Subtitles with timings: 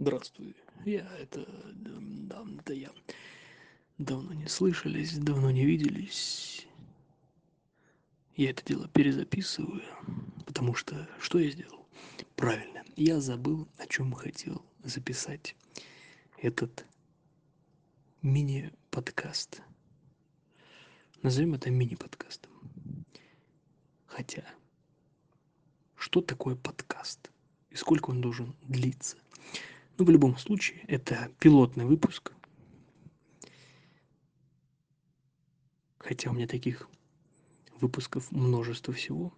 [0.00, 0.56] Здравствуй.
[0.86, 1.46] Я это...
[1.74, 2.90] Да, да я...
[3.98, 6.66] Давно не слышались, давно не виделись.
[8.34, 9.82] Я это дело перезаписываю,
[10.46, 11.86] потому что что я сделал?
[12.34, 15.54] Правильно, я забыл, о чем хотел записать
[16.38, 16.86] этот
[18.22, 19.60] мини-подкаст.
[21.20, 22.50] Назовем это мини-подкастом.
[24.06, 24.46] Хотя,
[25.94, 27.30] что такое подкаст?
[27.68, 29.18] И сколько он должен длиться?
[30.00, 32.32] Ну, в любом случае, это пилотный выпуск.
[35.98, 36.88] Хотя у меня таких
[37.82, 39.30] выпусков множество всего.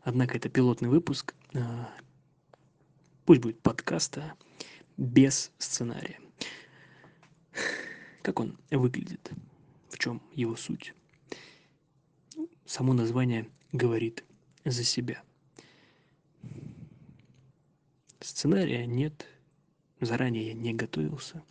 [0.00, 1.34] Однако это пилотный выпуск.
[1.54, 1.92] А,
[3.26, 4.32] пусть будет подкаста
[4.96, 6.18] без сценария.
[8.22, 9.30] Как он выглядит?
[9.90, 10.94] В чем его суть?
[12.64, 14.24] Само название говорит
[14.64, 15.22] за себя.
[18.20, 19.26] Сценария нет,
[20.00, 21.42] заранее я не готовился.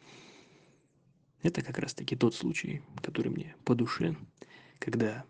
[1.41, 4.15] Это как раз-таки тот случай, который мне по душе,
[4.79, 5.25] когда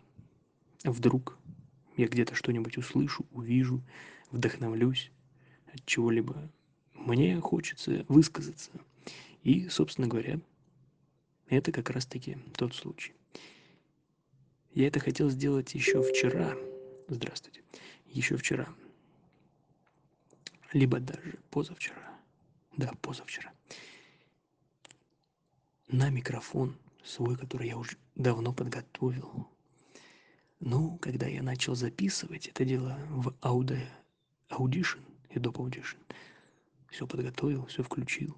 [0.84, 1.38] вдруг
[1.96, 3.82] я где-то что-нибудь услышу, увижу,
[4.30, 5.10] вдохновлюсь
[5.72, 6.50] от чего-либо.
[6.94, 8.70] Мне хочется высказаться.
[9.42, 10.40] И, собственно говоря,
[11.48, 13.14] это как раз-таки тот случай.
[14.74, 16.56] Я это хотел сделать еще вчера.
[17.08, 17.62] Здравствуйте.
[18.06, 18.68] Еще вчера.
[20.72, 22.15] Либо даже позавчера.
[22.76, 23.52] Да, позавчера.
[25.88, 29.48] На микрофон свой, который я уже давно подготовил.
[30.60, 33.86] Ну, когда я начал записывать это дело в Audi,
[34.50, 35.98] Audition, Adobe Audition,
[36.90, 38.36] все подготовил, все включил,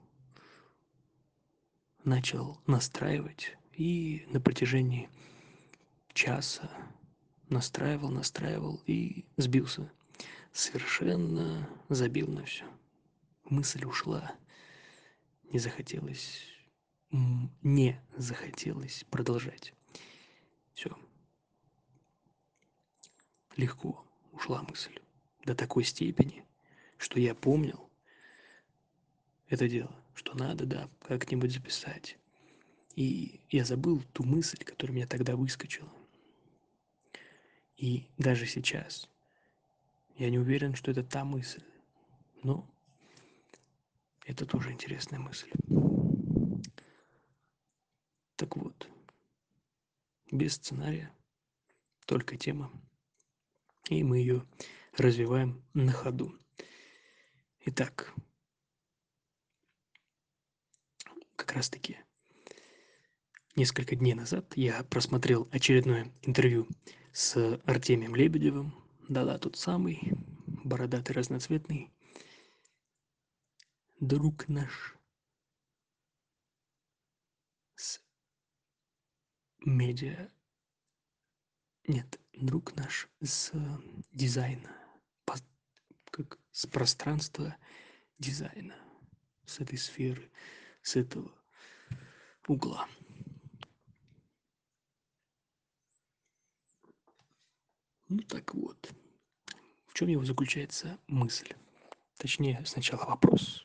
[2.04, 5.08] начал настраивать, и на протяжении
[6.12, 6.70] часа
[7.48, 9.90] настраивал, настраивал и сбился.
[10.52, 12.64] Совершенно забил на все
[13.50, 14.34] мысль ушла.
[15.44, 16.42] Не захотелось,
[17.62, 19.72] не захотелось продолжать.
[20.74, 20.96] Все.
[23.56, 24.98] Легко ушла мысль
[25.44, 26.44] до такой степени,
[26.98, 27.88] что я помнил
[29.48, 32.18] это дело, что надо, да, как-нибудь записать.
[32.94, 35.90] И я забыл ту мысль, которая меня тогда выскочила.
[37.76, 39.08] И даже сейчас
[40.16, 41.62] я не уверен, что это та мысль.
[42.42, 42.68] Но
[44.28, 45.50] это тоже интересная мысль.
[48.36, 48.88] Так вот,
[50.30, 51.10] без сценария,
[52.06, 52.70] только тема,
[53.88, 54.46] и мы ее
[54.92, 56.38] развиваем на ходу.
[57.60, 58.14] Итак,
[61.34, 61.96] как раз таки
[63.56, 66.68] несколько дней назад я просмотрел очередное интервью
[67.12, 68.74] с Артемием Лебедевым,
[69.08, 70.12] да-да, тот самый,
[70.46, 71.90] бородатый разноцветный,
[74.00, 74.96] друг наш.
[77.74, 78.00] С
[79.60, 80.30] медиа.
[81.86, 83.52] Нет друг наш с
[84.12, 84.74] дизайна.
[86.10, 87.56] Как с пространства
[88.18, 88.74] дизайна
[89.44, 90.30] с этой сферы
[90.82, 91.30] с этого
[92.48, 92.88] угла.
[98.08, 98.92] Ну так вот.
[99.86, 101.54] В чем его заключается мысль?
[102.16, 103.64] Точнее сначала вопрос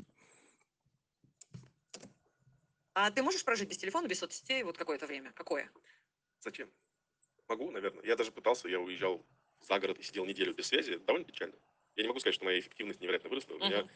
[2.93, 5.31] а ты можешь прожить без телефона, без соцсетей вот какое-то время?
[5.33, 5.69] Какое?
[6.39, 6.69] Зачем?
[7.47, 8.03] Могу, наверное.
[8.03, 9.25] Я даже пытался, я уезжал
[9.61, 10.97] за город и сидел неделю без связи.
[10.97, 11.55] Довольно печально.
[11.95, 13.53] Я не могу сказать, что моя эффективность невероятно выросла.
[13.53, 13.87] У меня,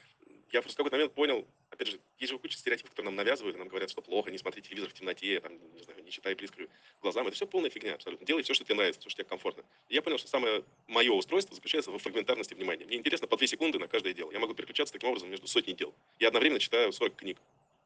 [0.51, 3.57] я просто в какой-то момент понял, опять же, есть же куча стереотипов, которые нам навязывают,
[3.57, 6.67] нам говорят, что плохо, не смотри телевизор в темноте, там, не знаю, не читай близко
[7.01, 7.27] глазам.
[7.27, 8.25] Это все полная фигня абсолютно.
[8.25, 9.65] Делай все, что тебе нравится, все, что тебе комфортно.
[9.89, 12.85] И я понял, что самое мое устройство заключается в фрагментарности внимания.
[12.85, 14.31] Мне интересно по 2 секунды на каждое дело.
[14.31, 15.93] Я могу переключаться таким образом между сотней дел.
[16.19, 17.37] Я одновременно читаю 40 книг.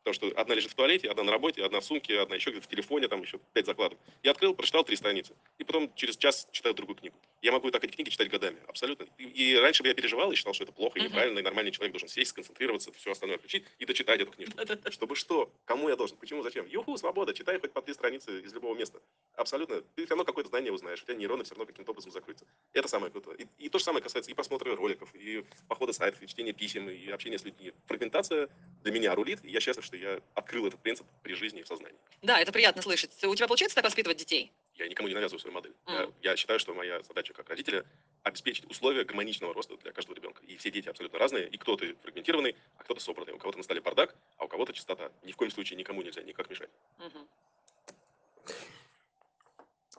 [0.03, 2.65] Потому что одна лежит в туалете, одна на работе, одна в сумке, одна еще где-то
[2.65, 3.99] в телефоне, там еще пять закладок.
[4.23, 5.35] Я открыл, прочитал три страницы.
[5.59, 7.15] И потом через час читаю другую книгу.
[7.41, 9.07] Я могу так эти книги читать годами, абсолютно.
[9.17, 11.71] И, и раньше бы я переживал и считал, что это плохо и неправильно, и нормальный
[11.71, 14.51] человек должен сесть, сконцентрироваться, все остальное отключить и дочитать эту книгу.
[14.91, 15.51] Чтобы что?
[15.65, 16.17] Кому я должен?
[16.17, 16.43] Почему?
[16.43, 16.67] Зачем?
[16.67, 18.99] Юху, свобода, читай хоть по три страницы из любого места.
[19.35, 19.81] Абсолютно.
[19.81, 22.45] Ты все равно какое-то знание узнаешь, у тебя нейроны все равно каким-то образом закроются.
[22.73, 23.37] Это самое крутое.
[23.37, 26.89] И, и то же самое касается и просмотра роликов, и похода сайтов, и чтения писем,
[26.89, 27.73] и общения с людьми.
[27.87, 28.49] Фрагментация
[28.83, 31.67] для меня рулит, и я счастлив, что я открыл этот принцип при жизни и в
[31.67, 31.97] сознании.
[32.21, 33.11] Да, это приятно слышать.
[33.25, 34.51] У тебя получается так воспитывать детей?
[34.75, 35.73] Я никому не навязываю свою модель.
[35.85, 36.13] Mm.
[36.21, 37.83] Я, я считаю, что моя задача как родителя
[38.23, 40.41] обеспечить условия гармоничного роста для каждого ребенка.
[40.47, 43.33] И все дети абсолютно разные, и кто-то фрагментированный, а кто-то собранный.
[43.33, 45.11] У кого-то на столе бардак, а у кого-то чистота.
[45.23, 46.69] Ни в коем случае никому нельзя никак мешать.
[46.99, 47.27] Mm-hmm.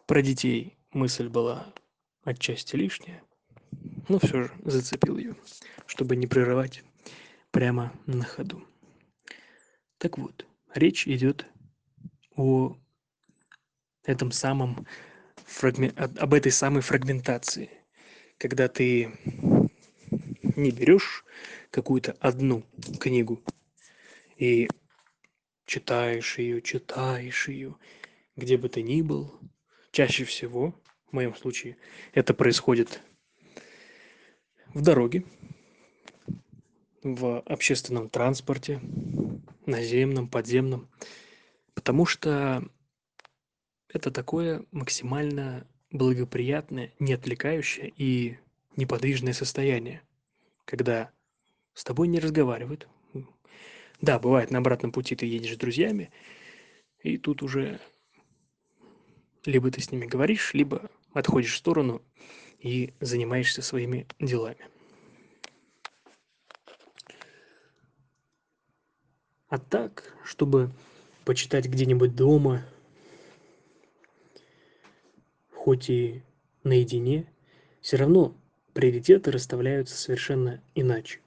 [0.06, 1.72] Про детей мысль была
[2.24, 3.22] отчасти лишняя,
[4.08, 5.36] но все же зацепил ее,
[5.86, 6.82] чтобы не прерывать
[7.50, 8.66] прямо на ходу.
[10.02, 10.44] Так вот,
[10.74, 11.46] речь идет
[12.34, 12.76] о
[14.02, 14.84] этом самом
[15.46, 15.90] фрагме...
[15.90, 17.70] об этой самой фрагментации,
[18.36, 19.16] когда ты
[20.56, 21.24] не берешь
[21.70, 22.64] какую-то одну
[22.98, 23.44] книгу
[24.38, 24.68] и
[25.66, 27.76] читаешь ее, читаешь ее,
[28.34, 29.38] где бы ты ни был.
[29.92, 30.74] Чаще всего,
[31.06, 31.76] в моем случае,
[32.12, 33.00] это происходит
[34.74, 35.24] в дороге,
[37.04, 38.80] в общественном транспорте,
[39.66, 40.88] наземном, подземном,
[41.74, 42.68] потому что
[43.88, 48.38] это такое максимально благоприятное, не отвлекающее и
[48.76, 50.02] неподвижное состояние,
[50.64, 51.10] когда
[51.74, 52.88] с тобой не разговаривают.
[54.00, 56.10] Да, бывает, на обратном пути ты едешь с друзьями,
[57.02, 57.80] и тут уже
[59.44, 62.02] либо ты с ними говоришь, либо отходишь в сторону
[62.58, 64.68] и занимаешься своими делами.
[69.52, 70.70] А так, чтобы
[71.26, 72.62] почитать где-нибудь дома,
[75.50, 76.22] хоть и
[76.64, 77.30] наедине,
[77.82, 78.34] все равно
[78.72, 81.20] приоритеты расставляются совершенно иначе.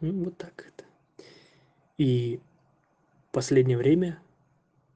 [0.00, 0.84] Ну, вот так это.
[1.98, 2.38] И
[3.28, 4.22] в последнее время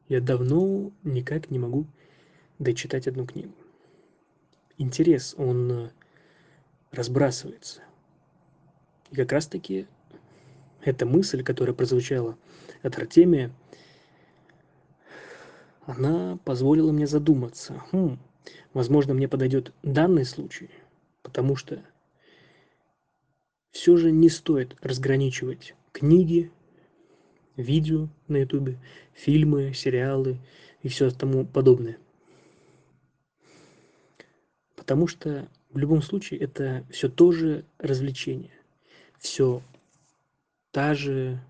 [0.08, 1.86] я давно никак не могу
[2.60, 3.52] дочитать одну книгу.
[4.78, 5.90] Интерес, он э,
[6.92, 7.82] разбрасывается.
[9.10, 9.88] И как раз-таки
[10.82, 12.36] эта мысль, которая прозвучала
[12.82, 13.50] от Артемия,
[15.86, 17.82] она позволила мне задуматься.
[17.92, 18.18] Хм,
[18.72, 20.70] возможно, мне подойдет данный случай,
[21.22, 21.82] потому что
[23.70, 26.50] все же не стоит разграничивать книги,
[27.56, 28.78] видео на ютубе,
[29.14, 30.38] фильмы, сериалы
[30.82, 31.98] и все тому подобное.
[34.76, 38.52] Потому что в любом случае это все тоже развлечение.
[39.18, 39.62] Все
[40.70, 41.42] та же,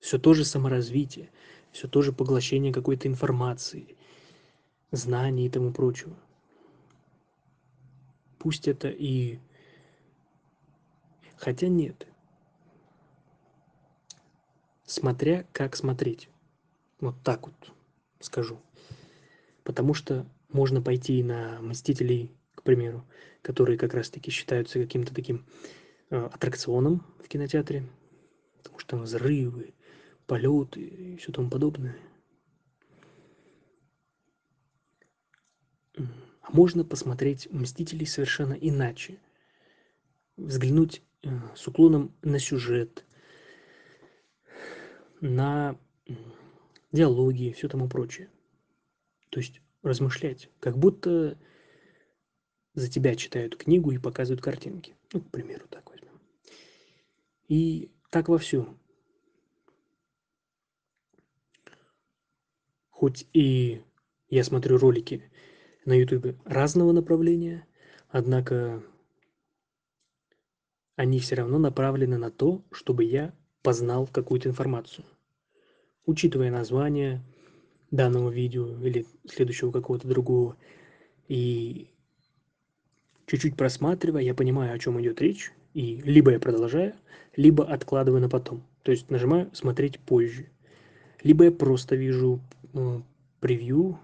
[0.00, 1.30] все то же саморазвитие,
[1.70, 3.96] все то же поглощение какой-то информации,
[4.90, 6.16] знаний и тому прочего.
[8.38, 9.38] Пусть это и...
[11.36, 12.06] Хотя нет.
[14.84, 16.28] Смотря как смотреть.
[17.00, 17.72] Вот так вот
[18.20, 18.60] скажу.
[19.62, 23.04] Потому что можно пойти на «Мстителей», к примеру,
[23.42, 25.44] которые как раз-таки считаются каким-то таким
[26.16, 27.84] аттракционом в кинотеатре,
[28.62, 29.74] потому что там взрывы,
[30.26, 31.96] полеты и все тому подобное.
[35.96, 39.18] А можно посмотреть «Мстителей» совершенно иначе.
[40.36, 43.04] Взглянуть э, с уклоном на сюжет,
[45.20, 45.78] на
[46.92, 48.28] диалоги и все тому прочее.
[49.30, 51.38] То есть размышлять, как будто
[52.74, 54.94] за тебя читают книгу и показывают картинки.
[55.12, 55.93] Ну, к примеру, так возьмем.
[57.48, 58.78] И так во всем.
[62.90, 63.82] Хоть и
[64.28, 65.30] я смотрю ролики
[65.84, 67.66] на ютубе разного направления,
[68.08, 68.82] однако
[70.96, 75.04] они все равно направлены на то, чтобы я познал какую-то информацию.
[76.06, 77.22] Учитывая название
[77.90, 80.56] данного видео или следующего какого-то другого,
[81.28, 81.90] и
[83.26, 86.94] чуть-чуть просматривая, я понимаю, о чем идет речь, и либо я продолжаю,
[87.36, 88.64] либо откладываю на потом.
[88.82, 90.48] То есть нажимаю «Смотреть позже».
[91.22, 92.40] Либо я просто вижу
[92.74, 93.00] э,
[93.40, 93.98] превью,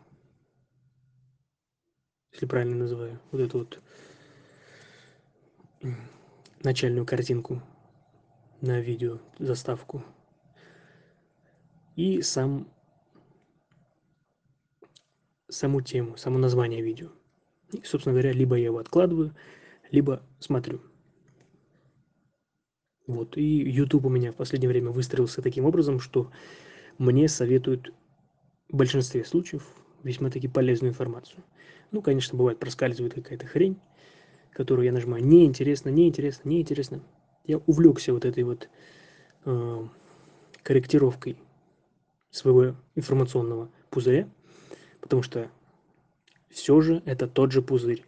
[2.32, 3.80] если правильно называю, вот эту вот
[6.62, 7.62] начальную картинку
[8.60, 10.02] на видео, заставку.
[11.96, 12.68] И сам
[15.48, 17.10] саму тему, само название видео.
[17.72, 19.34] И, собственно говоря, либо я его откладываю,
[19.90, 20.80] либо смотрю.
[23.10, 23.36] Вот.
[23.36, 26.30] И YouTube у меня в последнее время выстроился таким образом, что
[26.96, 27.92] мне советуют
[28.68, 29.66] в большинстве случаев
[30.04, 31.42] весьма-таки полезную информацию.
[31.90, 33.80] Ну, конечно, бывает проскальзывает какая-то хрень,
[34.52, 37.02] которую я нажимаю неинтересно, неинтересно, неинтересно.
[37.44, 38.68] Я увлекся вот этой вот
[39.44, 39.86] э,
[40.62, 41.36] корректировкой
[42.30, 44.28] своего информационного пузыря,
[45.00, 45.50] потому что
[46.48, 48.04] все же это тот же пузырь.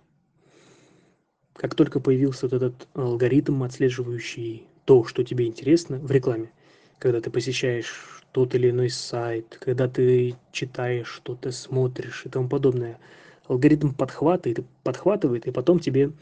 [1.55, 6.53] Как только появился вот этот алгоритм, отслеживающий то, что тебе интересно в рекламе,
[6.99, 12.99] когда ты посещаешь тот или иной сайт, когда ты читаешь что-то, смотришь и тому подобное.
[13.47, 16.13] Алгоритм подхватывает, подхватывает и потом тебе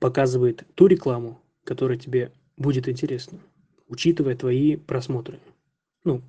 [0.00, 3.38] показывает ту рекламу, которая тебе будет интересна,
[3.88, 5.38] учитывая твои просмотры.
[6.04, 6.22] Ну,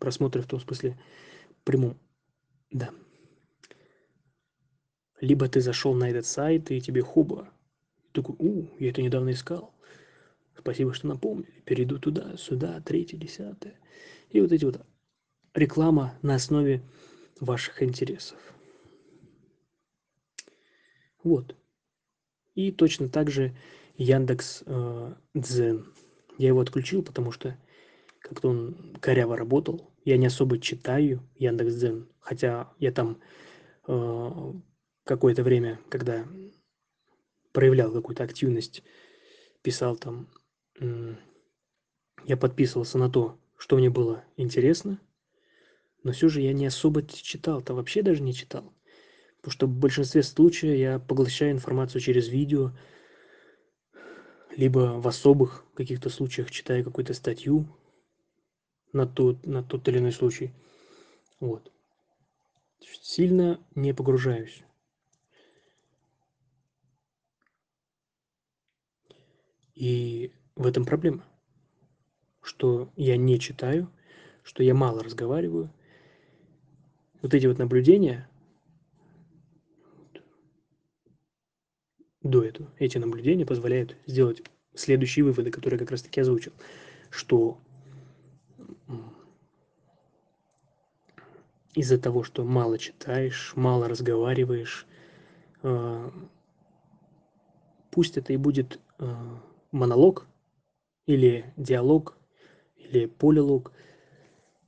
[0.00, 0.98] просмотры в том смысле
[1.64, 1.96] прямом.
[2.70, 2.90] Да.
[5.20, 7.48] Либо ты зашел на этот сайт, и тебе хуба.
[8.12, 9.75] Такой, у, я это недавно искал
[10.58, 11.62] Спасибо, что напомнили.
[11.64, 13.78] Перейду туда, сюда, третье, десятое.
[14.30, 14.84] И вот эти вот
[15.54, 16.82] реклама на основе
[17.40, 18.38] ваших интересов.
[21.22, 21.56] Вот.
[22.54, 23.54] И точно так же
[23.96, 25.92] Яндекс э, Дзен.
[26.38, 27.56] Я его отключил, потому что
[28.20, 29.90] как-то он коряво работал.
[30.04, 33.20] Я не особо читаю Яндекс Дзен, хотя я там
[33.86, 34.52] э,
[35.04, 36.26] какое-то время, когда
[37.52, 38.82] проявлял какую-то активность,
[39.62, 40.28] писал там,
[40.80, 45.00] я подписывался на то, что мне было интересно,
[46.02, 48.72] но все же я не особо читал-то, вообще даже не читал.
[49.38, 52.72] Потому что в большинстве случаев я поглощаю информацию через видео,
[54.56, 57.66] либо в особых каких-то случаях читаю какую-то статью
[58.92, 60.52] на тот, на тот или иной случай.
[61.40, 61.70] Вот.
[62.80, 64.62] Сильно не погружаюсь.
[69.74, 71.24] И в этом проблема,
[72.42, 73.90] что я не читаю,
[74.42, 75.70] что я мало разговариваю.
[77.22, 78.28] Вот эти вот наблюдения,
[82.22, 82.70] до этого.
[82.78, 84.42] Эти наблюдения позволяют сделать
[84.74, 86.52] следующие выводы, которые как раз таки озвучил,
[87.10, 87.58] что
[91.74, 94.86] из-за того, что мало читаешь, мало разговариваешь,
[95.62, 96.10] а,
[97.90, 99.40] пусть это и будет а,
[99.72, 100.26] монолог
[101.06, 102.16] или диалог
[102.76, 103.72] или полилог,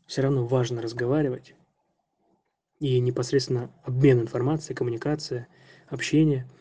[0.07, 1.55] все равно важно разговаривать
[2.81, 5.49] и непосредственно обмен информацией, коммуникация,
[5.89, 6.49] общение–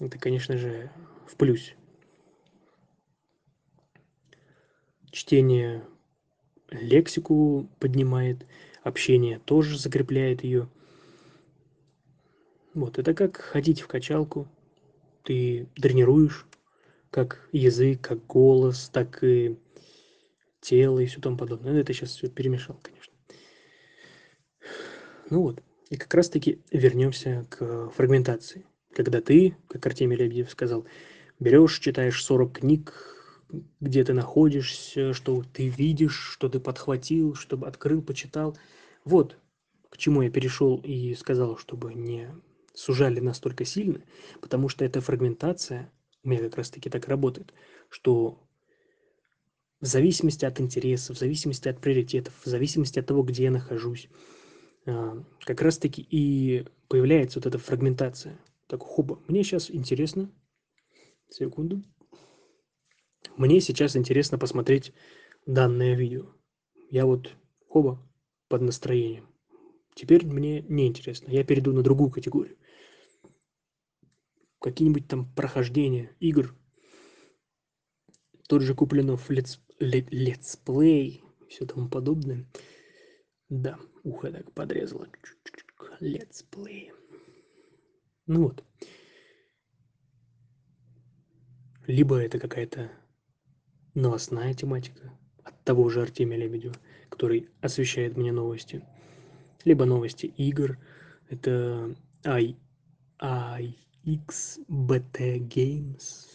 [0.00, 0.90] это, конечно же,
[1.26, 1.74] в плюсе.
[5.10, 5.84] Чтение
[6.70, 8.44] лексику поднимает,
[8.82, 10.68] общение тоже закрепляет ее.
[12.74, 14.48] Вот, это как ходить в качалку.
[15.22, 16.44] Ты тренируешь
[17.14, 19.56] как язык, как голос, так и
[20.60, 21.72] тело и все тому подобное.
[21.72, 23.14] Ну, это сейчас все перемешал, конечно.
[25.30, 30.86] Ну вот, и как раз-таки вернемся к фрагментации когда ты, как Артемий Лебедев сказал,
[31.40, 32.92] берешь, читаешь 40 книг,
[33.80, 38.56] где ты находишься, что ты видишь, что ты подхватил, чтобы открыл, почитал.
[39.04, 39.36] Вот
[39.90, 42.28] к чему я перешел и сказал, чтобы не
[42.72, 44.00] сужали настолько сильно,
[44.40, 45.90] потому что эта фрагментация
[46.24, 47.52] у меня как раз-таки так работает,
[47.88, 48.40] что
[49.80, 54.08] в зависимости от интересов, в зависимости от приоритетов, в зависимости от того, где я нахожусь,
[54.86, 60.30] а, как раз-таки и появляется вот эта фрагментация– так, хоба, мне сейчас интересно,
[61.28, 61.82] секунду,
[63.36, 64.92] мне сейчас интересно посмотреть
[65.46, 66.26] данное видео.
[66.90, 67.30] Я вот,
[67.68, 68.00] хоба,
[68.48, 69.28] под настроением.
[69.94, 72.56] Теперь мне не интересно, я перейду на другую категорию.
[74.64, 76.56] Какие-нибудь там прохождения игр.
[78.48, 82.46] Тот же Куплинов let's, let, let's play, все тому подобное.
[83.50, 85.06] Да, ухо так подрезало.
[86.00, 86.92] Let's play.
[88.26, 88.64] Ну вот.
[91.86, 92.90] Либо это какая-то
[93.92, 96.76] новостная тематика от того же Артемия Лебедева,
[97.10, 98.82] который освещает мне новости.
[99.66, 100.78] Либо новости игр.
[101.28, 101.94] Это
[102.24, 102.56] I,
[104.04, 106.26] IXBT Games.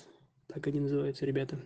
[0.47, 1.59] Так они называются, ребята.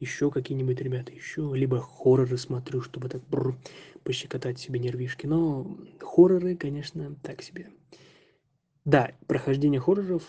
[0.00, 1.50] Еще какие-нибудь ребята, еще.
[1.54, 3.22] Либо хорроры смотрю, чтобы так
[4.02, 5.26] пощекотать себе нервишки.
[5.26, 7.70] Но хорроры, конечно, так себе.
[8.84, 10.22] Да, прохождение хорроров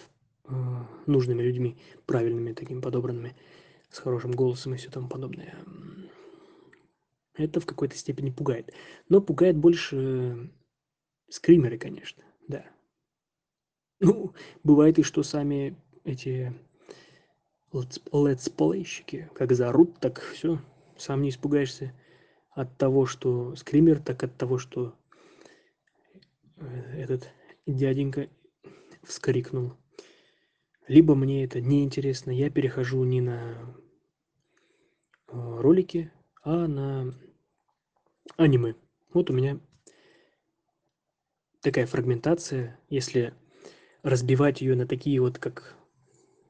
[0.46, 0.54] э,
[1.06, 3.36] нужными людьми, правильными такими подобранными,
[3.89, 5.56] с хорошим голосом и все тому подобное,
[7.36, 8.74] это в какой-то степени пугает.
[9.08, 10.51] Но пугает больше
[11.30, 12.66] скримеры, конечно, да.
[14.00, 15.75] Ну, бывает и что сами
[16.06, 16.53] эти
[17.74, 20.60] летсплейщики, как заорут, так все,
[20.98, 21.94] сам не испугаешься
[22.51, 24.96] от того, что скример, так от того, что
[26.58, 26.65] э,
[26.98, 27.29] этот
[27.65, 28.29] дяденька
[29.03, 29.74] вскрикнул.
[30.88, 33.75] Либо мне это неинтересно, я перехожу не на
[35.27, 37.13] э, ролики, а на
[38.38, 38.75] аниме.
[39.13, 39.60] Вот у меня
[41.62, 43.34] такая фрагментация, если
[44.03, 45.75] разбивать ее на такие вот как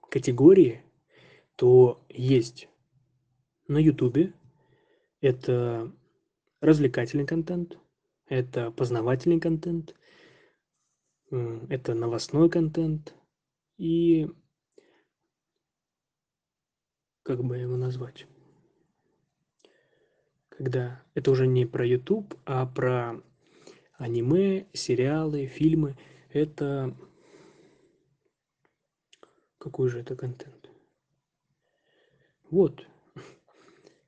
[0.10, 0.84] категории,
[1.56, 2.68] то есть
[3.68, 4.34] на ютубе
[5.22, 5.92] это
[6.62, 7.78] развлекательный контент,
[8.28, 9.96] это познавательный контент,
[11.32, 13.14] это новостной контент
[13.78, 14.28] и
[17.24, 18.26] как бы его назвать?
[20.50, 23.22] Когда это уже не про YouTube, а про
[24.00, 25.96] аниме, сериалы, фильмы.
[26.32, 26.96] Это
[29.60, 30.70] какой же это контент?
[32.50, 32.88] Вот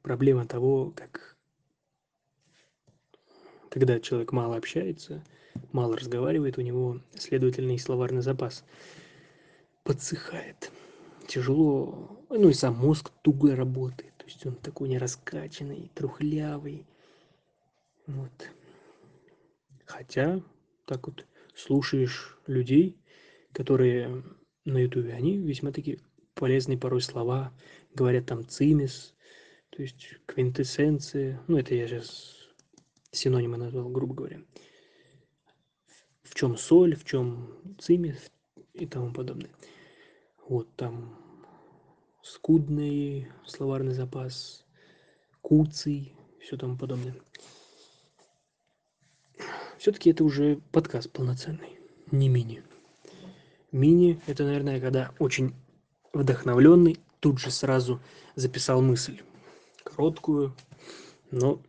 [0.02, 1.38] проблема того, как
[3.70, 5.24] когда человек мало общается,
[5.72, 8.66] мало разговаривает, у него, следовательно, и словарный запас
[9.84, 10.72] подсыхает.
[11.28, 14.18] Тяжело, ну и сам мозг туго работает.
[14.18, 16.86] То есть он такой нераскачанный, трухлявый.
[18.08, 18.50] Вот.
[19.86, 20.42] Хотя,
[20.86, 22.98] так вот, слушаешь людей,
[23.54, 24.24] которые
[24.66, 26.00] на ютубе, они весьма такие
[26.34, 27.54] полезные порой слова,
[27.94, 29.14] говорят там цимис,
[29.70, 32.36] то есть квинтэссенция, ну это я сейчас
[33.12, 34.42] синонимы назвал, грубо говоря.
[36.24, 38.32] В чем соль, в чем цимис
[38.74, 39.52] и тому подобное.
[40.48, 41.18] Вот там
[42.24, 44.66] скудный словарный запас,
[45.42, 47.16] куций, все тому подобное.
[49.78, 51.80] Все-таки это уже подкаст полноценный,
[52.12, 52.64] не мини.
[53.72, 55.56] Мини– это, наверное, когда очень
[56.14, 58.02] вдохновленный тут же сразу
[58.36, 59.22] записал мысль.
[59.84, 60.56] Короткую,
[61.32, 61.62] но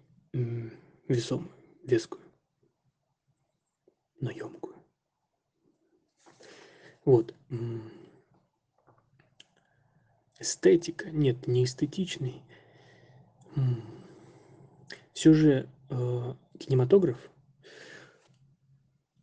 [1.08, 1.50] весомую,
[1.84, 2.22] вескую,
[4.20, 4.74] но емкую.
[7.04, 7.34] Вот.
[10.38, 11.10] Эстетика.
[11.10, 12.42] Нет, не эстетичный.
[15.12, 17.18] Все же э, кинематограф,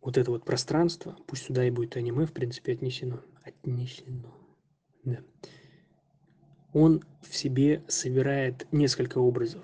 [0.02, 3.22] вот это вот пространство, пусть сюда и будет аниме, в принципе, отнесено.
[3.44, 4.34] Отнесено.
[5.04, 5.20] Да.
[6.74, 9.64] Он в себе собирает несколько образов.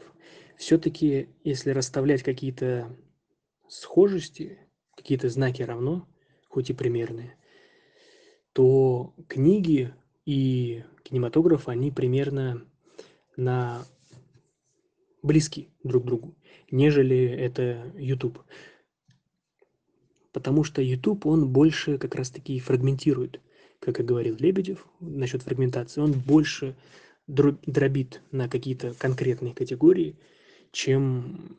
[0.57, 2.95] Все-таки, если расставлять какие-то
[3.67, 4.59] схожести,
[4.95, 6.07] какие-то знаки равно,
[6.49, 7.37] хоть и примерные,
[8.53, 9.93] то книги
[10.25, 12.65] и кинематограф, они примерно
[13.35, 13.85] на
[15.21, 16.35] близки друг к другу,
[16.71, 18.39] нежели это YouTube.
[20.35, 23.39] Потому что YouTube, он больше как раз-таки фрагментирует,
[23.79, 26.75] как и говорил Лебедев насчет фрагментации, он больше
[27.25, 30.19] дробит на какие-то конкретные категории,
[30.73, 31.57] чем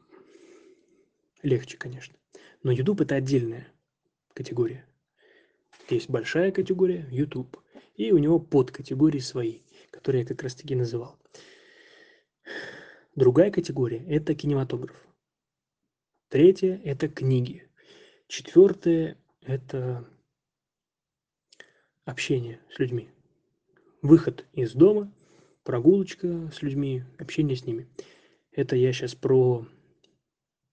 [1.43, 2.15] легче, конечно.
[2.63, 3.67] Но YouTube это отдельная
[4.35, 4.85] категория.
[5.89, 7.57] Есть большая категория YouTube,
[7.95, 11.19] и у него подкатегории свои, которые я как раз таки называл.
[13.15, 15.03] Другая категория– это кинематограф.
[16.29, 17.66] Третья– это книги.
[18.29, 20.05] Четвертое– это
[22.05, 23.09] общение с людьми.
[24.03, 25.13] Выход из дома,
[25.63, 27.89] прогулочка с людьми, общение с ними.
[28.51, 29.67] Это я сейчас про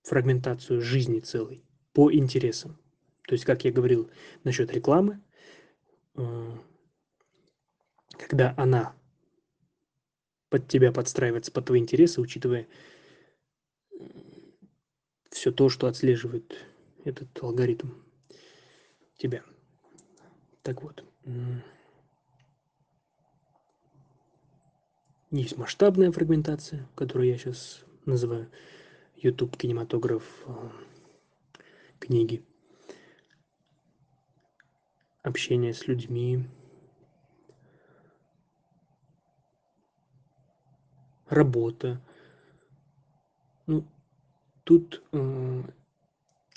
[0.01, 1.63] фрагментацию жизни целой
[1.93, 2.79] по интересам.
[3.27, 4.09] То есть, как я говорил
[4.43, 5.21] насчет рекламы,
[6.15, 6.57] э,
[8.17, 8.95] когда она
[10.49, 12.67] под тебя подстраивается под твои интересы, учитывая
[15.29, 16.57] все то, что отслеживает
[17.03, 17.89] этот алгоритм
[19.17, 19.43] тебя.
[20.61, 21.03] Так вот.
[25.31, 28.51] Есть масштабная фрагментация, которую я сейчас называю
[29.15, 30.69] YouTube, кинематограф, э,
[31.99, 32.45] книги,
[35.23, 36.45] общение с людьми,
[41.27, 41.99] работа.
[43.65, 43.87] Ну,
[44.63, 45.63] тут э,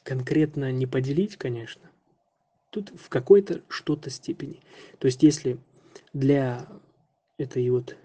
[0.07, 1.83] конкретно не поделить, конечно.
[2.71, 4.61] Тут в какой-то что-то степени.
[4.99, 5.59] То есть, если
[6.13, 6.67] для
[7.37, 7.97] этой вот...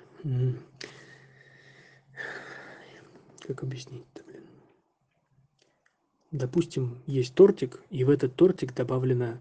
[3.47, 4.43] Как объяснить-то, блин?
[6.31, 9.39] Допустим, есть тортик, и в этот тортик добавлено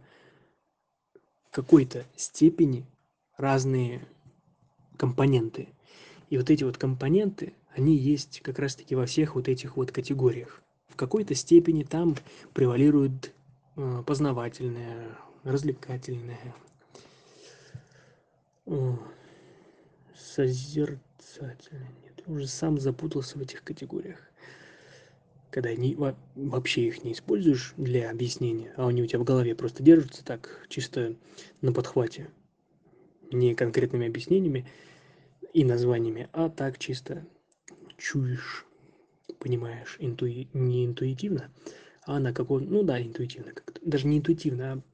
[1.50, 2.86] какой-то степени
[3.36, 4.06] разные
[4.96, 5.68] компоненты–
[6.30, 10.62] и вот эти вот компоненты, они есть как раз-таки во всех вот этих вот категориях.
[11.00, 12.14] Какой-то степени там
[12.52, 13.32] превалирует
[13.76, 16.54] э, познавательное, развлекательное,
[18.66, 18.92] э,
[20.14, 21.88] созерцательное.
[22.04, 24.18] Нет, уже сам запутался в этих категориях.
[25.50, 25.96] Когда они,
[26.34, 30.66] вообще их не используешь для объяснения, а они у тебя в голове просто держатся так,
[30.68, 31.16] чисто
[31.62, 32.28] на подхвате,
[33.32, 34.66] не конкретными объяснениями,
[35.54, 37.26] и названиями, а так чисто
[37.96, 38.66] чуешь,
[39.40, 40.48] понимаешь, интуи...
[40.52, 41.52] не интуитивно,
[42.06, 44.84] а на каком, ну да, интуитивно как-то, даже не интуитивно,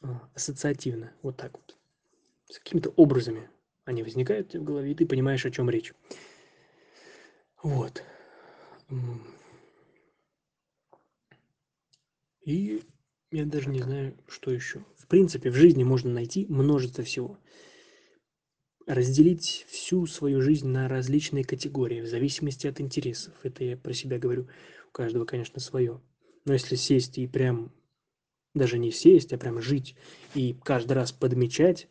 [0.00, 1.76] а, а ассоциативно, вот так вот,
[2.48, 3.50] с какими-то образами
[3.84, 5.92] они возникают в голове, и ты понимаешь, о чем речь.
[7.62, 8.02] Вот.
[12.42, 12.82] И
[13.30, 14.84] я даже не знаю, что еще.
[14.96, 17.38] В принципе, в жизни можно найти множество всего
[18.86, 23.34] разделить всю свою жизнь на различные категории в зависимости от интересов.
[23.42, 24.48] Это я про себя говорю,
[24.88, 26.00] у каждого, конечно, свое.
[26.44, 27.72] Но если сесть и прям,
[28.54, 29.96] даже не сесть, а прям жить
[30.34, 31.88] и каждый раз подмечать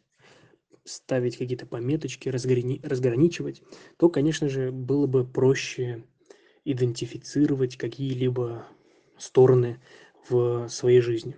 [0.85, 2.81] ставить какие-то пометочки, разграни...
[2.83, 3.61] разграничивать,
[3.97, 6.03] то, конечно же, было бы проще
[6.65, 8.67] идентифицировать какие-либо
[9.17, 9.81] стороны
[10.27, 11.35] в своей жизни.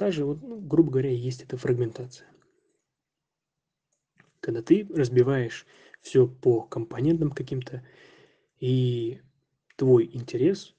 [0.00, 0.06] Вот.
[0.06, 2.26] Также, вот, ну, грубо говоря, есть эта фрагментация.
[4.40, 5.66] Когда ты разбиваешь
[6.00, 7.86] все по компонентам каким-то,
[8.58, 9.20] и
[9.76, 10.74] твой интерес,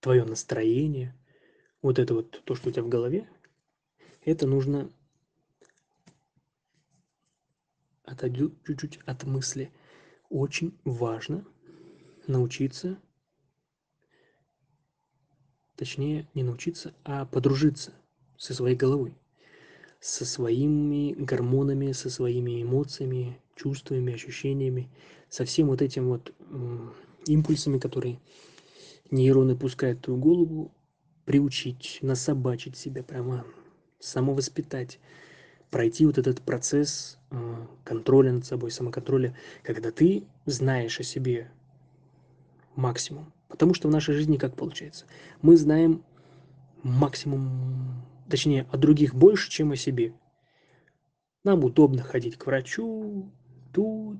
[0.00, 1.14] твое настроение,
[1.82, 3.28] вот это вот то, что у тебя в голове,
[4.24, 4.90] это нужно
[8.04, 9.70] отойду чуть-чуть от мысли.
[10.30, 11.44] Очень важно
[12.26, 12.98] научиться,
[15.82, 17.92] точнее не научиться, а подружиться
[18.38, 19.16] со своей головой,
[19.98, 24.88] со своими гормонами, со своими эмоциями, чувствами, ощущениями,
[25.28, 26.32] со всем вот этим вот
[27.26, 28.20] импульсами, которые
[29.10, 30.70] нейроны пускают в твою голову,
[31.24, 33.44] приучить, насобачить себя, прямо
[33.98, 35.00] самовоспитать,
[35.72, 41.50] пройти вот этот процесс э, контроля над собой, самоконтроля, когда ты знаешь о себе
[42.76, 43.32] максимум.
[43.52, 45.04] Потому что в нашей жизни как получается?
[45.42, 46.02] Мы знаем
[46.82, 50.14] максимум, точнее, о других больше, чем о себе.
[51.44, 53.30] Нам удобно ходить к врачу,
[53.74, 54.18] тут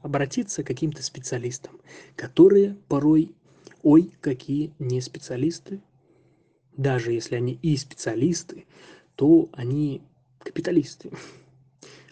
[0.00, 1.78] обратиться к каким-то специалистам,
[2.16, 3.34] которые порой,
[3.82, 5.82] ой, какие не специалисты,
[6.74, 8.64] даже если они и специалисты,
[9.14, 10.00] то они
[10.38, 11.10] капиталисты.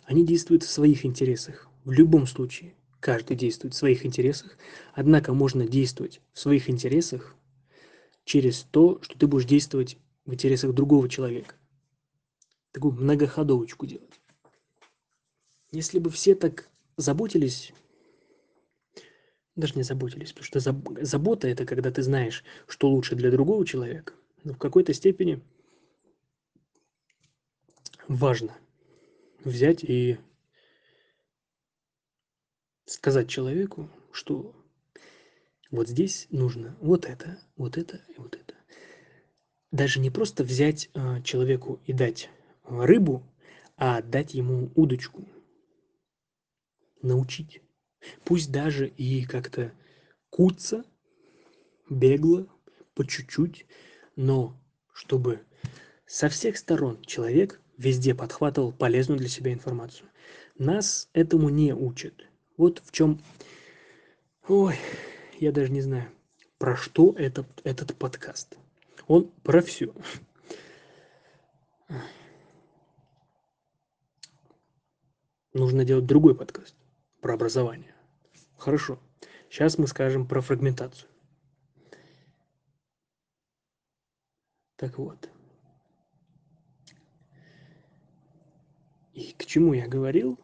[0.05, 1.71] Они действуют в своих интересах.
[1.85, 2.75] В любом случае,
[3.07, 4.59] каждый действует в своих интересах.
[4.93, 7.37] Однако можно действовать в своих интересах
[8.25, 11.55] через то, что ты будешь действовать в интересах другого человека.
[12.73, 14.21] Такую многоходовочку делать.
[15.71, 17.73] Если бы все так заботились,
[19.55, 20.59] даже не заботились, потому что
[21.05, 25.41] забота это когда ты знаешь, что лучше для другого человека, но в какой-то степени–
[28.09, 28.57] важно
[29.45, 30.19] взять и
[32.87, 34.55] сказать человеку, что
[35.71, 38.55] вот здесь нужно вот это, вот это и вот это.
[39.73, 42.31] Даже не просто взять э, человеку и дать
[42.65, 43.23] рыбу,
[43.77, 45.29] а дать ему удочку.
[47.03, 47.61] Научить.
[48.25, 49.73] Пусть даже и как-то
[50.31, 50.85] куца,
[51.91, 52.49] бегло,
[52.95, 53.67] по чуть-чуть,
[54.15, 54.59] но
[54.93, 55.43] чтобы
[56.07, 60.09] со всех сторон человек везде подхватывал полезную для себя информацию.
[60.57, 62.15] Нас этому не учат.
[62.57, 63.21] Вот в чем...
[64.49, 64.77] Ой,
[65.39, 66.11] я даже не знаю,
[66.59, 68.57] про что этот, этот подкаст.
[69.07, 69.93] Он про все.
[75.53, 76.75] Нужно делать другой подкаст
[77.21, 77.95] про образование.
[78.57, 78.99] Хорошо.
[79.51, 81.09] Сейчас мы скажем про фрагментацию.
[84.77, 85.31] Так вот.
[89.15, 90.39] И к чему я говорил?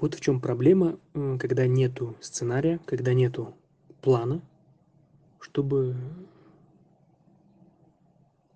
[0.00, 0.98] Вот в чем проблема,
[1.38, 3.54] когда нету сценария, когда нету
[4.00, 4.40] плана,
[5.40, 5.94] чтобы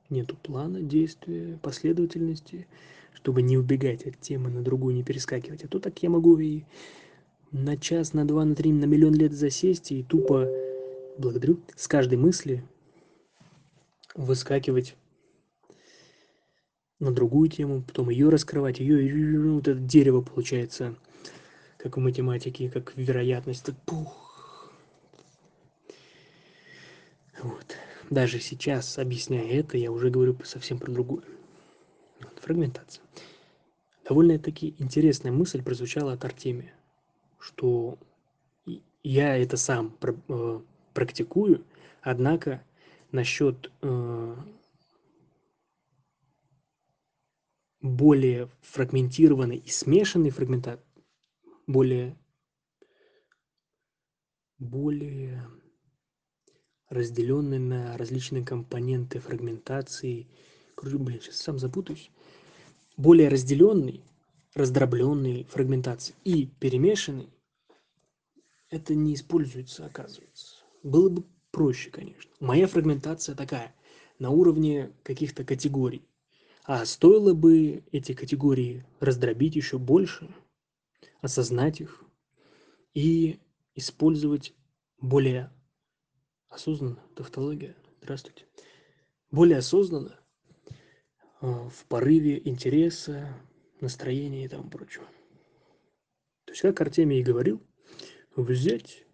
[0.08, 2.66] нету плана действия, последовательности,
[3.12, 5.64] чтобы не убегать от темы на другую, не перескакивать.
[5.64, 6.62] А то так я могу и
[7.52, 10.48] на час, на два, на три, на миллион лет засесть и тупо,
[11.18, 12.64] благодарю, с каждой мысли
[14.14, 14.96] выскакивать
[17.00, 20.96] на другую тему, потом ее раскрывать, ее, вот это дерево получается,
[21.84, 24.72] как в математике, как вероятность, так пух.
[27.42, 27.76] Вот.
[28.08, 31.24] Даже сейчас, объясняя это, я уже говорю совсем про другое.
[32.20, 33.04] Вот, фрагментация.
[34.08, 36.72] Довольно-таки интересная мысль прозвучала от Артемия,
[37.38, 37.98] что
[39.02, 39.94] я это сам
[40.28, 40.60] э,
[40.94, 41.66] практикую,
[42.00, 42.64] однако
[43.12, 44.36] насчет э,
[47.82, 50.82] более фрагментированный и смешанный фрагментат,
[51.66, 52.16] более,
[54.58, 55.48] более
[56.88, 60.28] разделенный на различные компоненты фрагментации,
[60.82, 62.10] блин, сейчас сам запутаюсь,
[62.96, 64.04] более разделенный,
[64.54, 67.28] раздробленный фрагментации и перемешанный,
[68.70, 70.56] это не используется, оказывается.
[70.82, 72.30] Было бы проще, конечно.
[72.40, 73.74] Моя фрагментация такая,
[74.18, 76.02] на уровне каких-то категорий.
[76.64, 80.34] А стоило бы эти категории раздробить еще больше,
[81.24, 82.04] осознать их
[82.92, 83.40] и
[83.74, 84.52] использовать
[85.00, 85.50] более
[86.48, 88.44] осознанно, тавтология, здравствуйте,
[89.30, 90.20] более осознанно
[91.40, 93.34] а, в порыве интереса,
[93.80, 95.06] настроения и тому прочего.
[96.44, 97.62] То есть, как Артемий и говорил,
[98.36, 99.04] взять,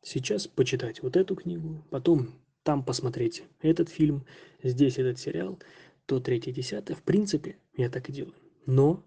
[0.00, 4.24] сейчас почитать вот эту книгу, потом там посмотреть этот фильм,
[4.62, 5.60] здесь этот сериал,
[6.06, 6.96] то третье, десятое.
[6.96, 8.34] В принципе, я так и делаю.
[8.64, 9.04] Но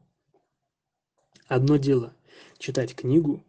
[1.48, 2.14] одно дело
[2.58, 3.44] читать книгу,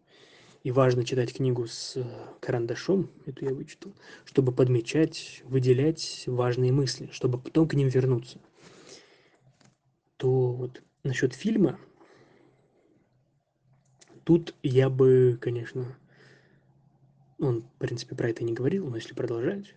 [0.64, 2.05] и важно читать книгу с э,
[2.40, 8.38] карандашом, эту я вычитал, чтобы подмечать, выделять важные мысли, чтобы потом к ним вернуться.
[10.16, 11.79] То вот насчет фильма,
[14.24, 15.96] тут я бы, конечно,
[17.38, 19.74] он, в принципе, про это не говорил, но если продолжать,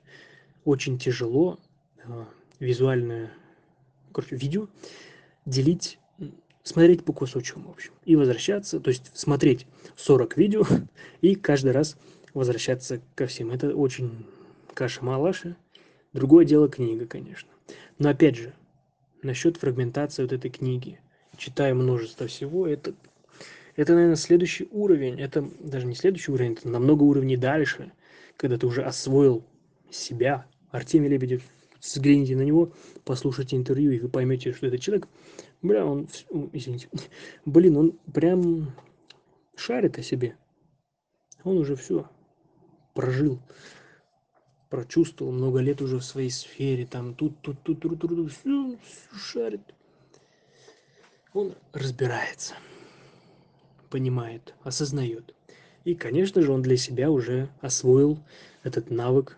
[0.65, 1.60] очень тяжело
[2.04, 2.26] э,
[2.60, 3.32] визуальное,
[4.12, 4.67] короче, видео
[5.45, 6.00] делить
[6.63, 10.63] смотреть по кусочкам, в общем, и возвращаться, то есть смотреть 40 видео
[11.21, 11.97] и каждый раз
[12.34, 13.52] возвращаться ко всем.
[13.52, 14.26] Это очень
[14.74, 15.56] каша-малаша.
[16.13, 17.50] Другое дело книга, конечно.
[17.97, 18.54] Но опять же,
[19.21, 21.00] насчет фрагментации вот этой книги,
[21.38, 22.93] читая множество всего, это,
[23.76, 25.19] это, наверное, следующий уровень.
[25.19, 27.91] Это даже не следующий уровень, это намного уровней дальше,
[28.38, 29.43] когда ты уже освоил
[29.89, 30.45] себя.
[30.71, 31.43] Артемий Лебедев,
[31.82, 32.72] взгляните на него,
[33.04, 35.08] послушайте интервью, и вы поймете, что этот человек
[35.62, 36.08] Бля, он,
[36.54, 36.89] извините,
[37.46, 38.74] блин, он прям
[39.56, 40.36] шарит о себе.
[41.44, 42.10] Он уже все
[42.94, 43.39] прожил,
[44.70, 48.78] прочувствовал много лет уже в своей сфере, там тут, тут, тут, тут, тут, тут все,
[48.84, 49.62] все шарит.
[51.34, 52.56] Он разбирается,
[53.89, 55.36] понимает, осознает.
[55.84, 58.20] И, конечно же, он для себя уже освоил
[58.63, 59.38] этот навык.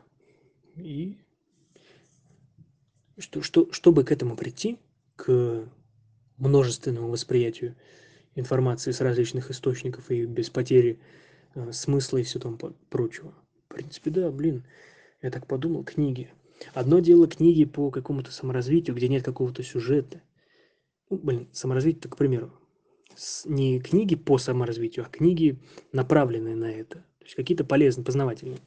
[0.76, 1.18] И
[3.18, 4.80] что, что, чтобы к этому прийти,
[5.16, 5.68] к
[6.38, 7.76] множественному восприятию
[8.36, 11.00] информации с различных источников и без потери
[11.56, 12.58] э, смысла и все там
[12.90, 13.34] прочего.
[13.66, 14.66] В принципе, да, блин,
[15.22, 16.30] я так подумал, книги.
[16.74, 20.22] Одно дело книги по какому-то саморазвитию, где нет какого-то сюжета.
[21.10, 22.52] Ну, блин, саморазвитие, к примеру,
[23.46, 25.60] не книги по саморазвитию, а книги,
[25.92, 26.96] направленные на это.
[27.20, 28.60] То есть какие-то полезные, познавательные.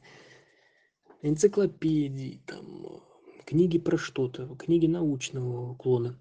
[1.21, 3.01] Энциклопедии, там,
[3.47, 6.19] книги про что-то, книги научного уклона.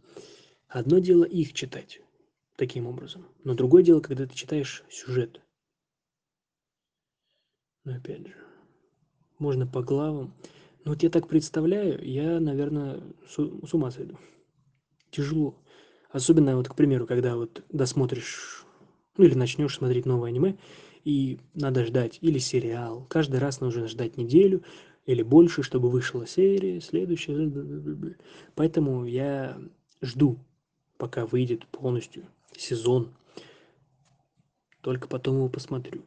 [0.68, 2.00] Одно дело их читать
[2.54, 5.40] таким образом, но другое дело, когда ты читаешь сюжет.
[7.84, 8.34] Но опять же,
[9.38, 10.34] можно по главам.
[10.84, 14.16] Но вот я так представляю, я, наверное, с, с ума сойду.
[15.10, 15.58] Тяжело.
[16.10, 18.64] Особенно, вот, к примеру, когда вот досмотришь,
[19.16, 20.58] ну или начнешь смотреть новое аниме,
[21.04, 23.04] и надо ждать, или сериал.
[23.08, 24.62] Каждый раз нужно ждать неделю
[25.06, 28.16] или больше, чтобы вышла серия, следующая.
[28.54, 29.58] Поэтому я
[30.02, 30.38] жду
[30.98, 32.24] пока выйдет полностью
[32.56, 33.14] сезон.
[34.80, 36.02] Только потом его посмотрю.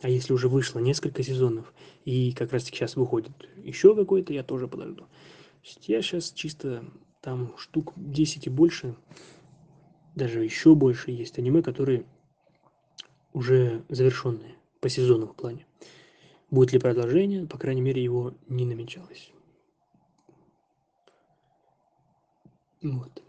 [0.00, 1.72] А если уже вышло несколько сезонов,
[2.04, 5.06] и как раз сейчас выходит еще какой-то, я тоже подожду.
[5.82, 6.84] Я сейчас чисто
[7.20, 8.94] там штук 10 и больше,
[10.14, 12.06] даже еще больше есть аниме, которые
[13.32, 15.66] уже завершенные по сезонному плане.
[16.50, 19.32] Будет ли продолжение, по крайней мере, его не намечалось.
[22.82, 23.22] Вот.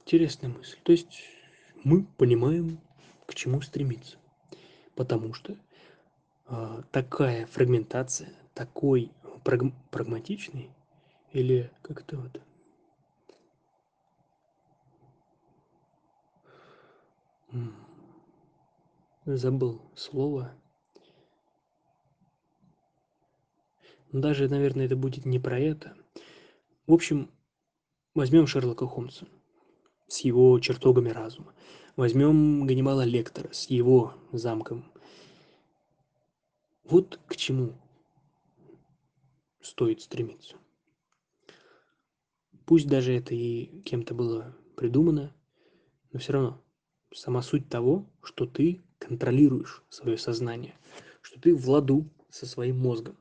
[0.00, 0.76] Интересная мысль.
[0.82, 1.22] То есть
[1.82, 2.78] мы понимаем,
[3.26, 4.18] к чему стремиться.
[4.94, 5.56] Потому что
[6.48, 9.10] э, такая фрагментация, такой
[9.44, 10.70] праг, прагматичный
[11.32, 12.40] или как это вот
[19.26, 20.54] забыл слово.
[24.12, 25.96] Даже, наверное, это будет не про это.
[26.86, 27.30] В общем,
[28.14, 29.26] возьмем Шерлока Холмса
[30.06, 31.52] с его чертогами разума.
[31.96, 34.84] Возьмем Ганнибала Лектора с его замком.
[36.84, 37.72] Вот к чему
[39.60, 40.56] стоит стремиться.
[42.66, 45.34] Пусть даже это и кем-то было придумано,
[46.12, 46.62] но все равно
[47.12, 50.74] сама суть того, что ты контролируешь свое сознание,
[51.22, 53.16] что ты в ладу со своим мозгом.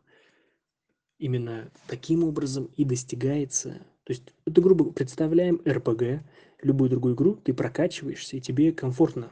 [1.19, 6.25] Именно таким образом и достигается, то есть это грубо представляем РПГ,
[6.61, 9.31] любую другую игру, ты прокачиваешься, и тебе комфортно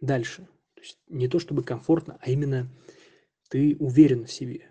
[0.00, 0.48] дальше.
[0.74, 2.68] То есть не то чтобы комфортно, а именно
[3.48, 4.68] ты уверен в себе.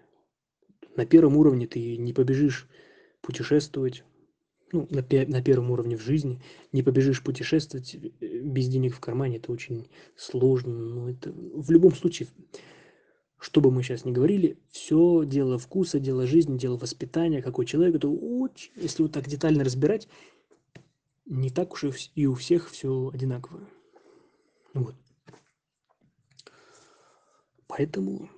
[0.96, 2.68] На первом уровне ты не побежишь
[3.22, 4.04] путешествовать,
[4.72, 9.38] ну, на, на первом уровне в жизни, не побежишь путешествовать э, без денег в кармане,
[9.38, 12.28] это очень сложно, но это в любом случае,
[13.40, 17.96] что бы мы сейчас ни говорили, все дело вкуса, дело жизни, дело воспитания, какой человек,
[17.96, 20.08] это очень, если вот так детально разбирать,
[21.26, 23.62] не так уж и у всех все одинаково.
[24.74, 24.96] Вот.
[27.68, 28.30] Поэтому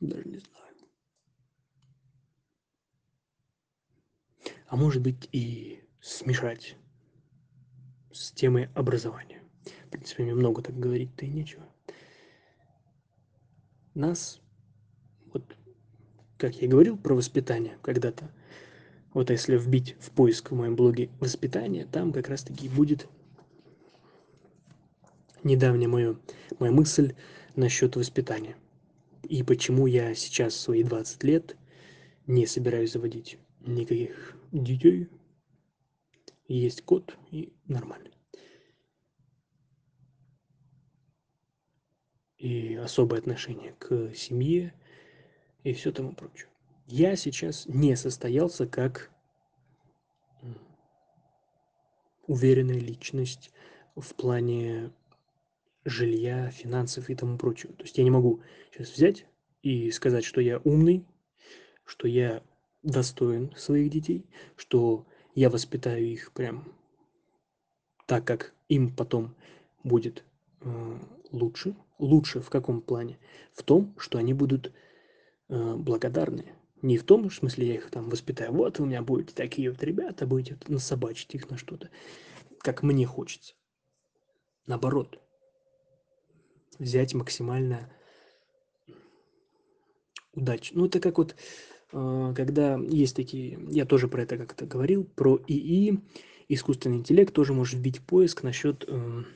[0.00, 0.61] даже не знаю.
[4.72, 6.76] А может быть и смешать
[8.10, 9.42] с темой образования.
[9.84, 11.62] В принципе, мне много так говорить-то и нечего.
[13.92, 14.40] нас,
[15.30, 15.44] вот
[16.38, 18.30] как я говорил про воспитание когда-то,
[19.12, 23.08] вот если вбить в поиск в моем блоге воспитание, там как раз-таки будет
[25.44, 26.16] недавняя моя,
[26.58, 27.14] моя мысль
[27.56, 28.56] насчет воспитания.
[29.24, 31.56] И почему я сейчас, свои 20 лет,
[32.26, 35.08] не собираюсь заводить никаких детей.
[36.46, 38.10] Есть кот и нормально.
[42.36, 44.74] И особое отношение к семье
[45.62, 46.48] и все тому прочее.
[46.86, 49.10] Я сейчас не состоялся как
[52.26, 53.50] уверенная личность
[53.94, 54.92] в плане
[55.84, 57.72] жилья, финансов и тому прочего.
[57.74, 59.26] То есть я не могу сейчас взять
[59.62, 61.06] и сказать, что я умный,
[61.84, 62.42] что я
[62.82, 66.72] достоин своих детей, что я воспитаю их прям
[68.06, 69.34] так, как им потом
[69.84, 70.24] будет
[70.60, 70.98] э,
[71.30, 71.76] лучше.
[71.98, 73.18] Лучше в каком плане?
[73.54, 74.72] В том, что они будут
[75.48, 76.44] э, благодарны.
[76.82, 78.52] Не в том в смысле, я их там воспитаю.
[78.52, 81.90] Вот у меня будут такие вот ребята, будете вот насобачить их на что-то,
[82.58, 83.54] как мне хочется.
[84.66, 85.20] Наоборот,
[86.78, 87.88] взять максимально
[90.34, 90.80] удачно.
[90.80, 91.36] Ну, это как вот,
[91.92, 96.00] когда есть такие, я тоже про это как-то говорил, про ИИ,
[96.48, 99.26] искусственный интеллект, тоже можешь вбить поиск насчет эм,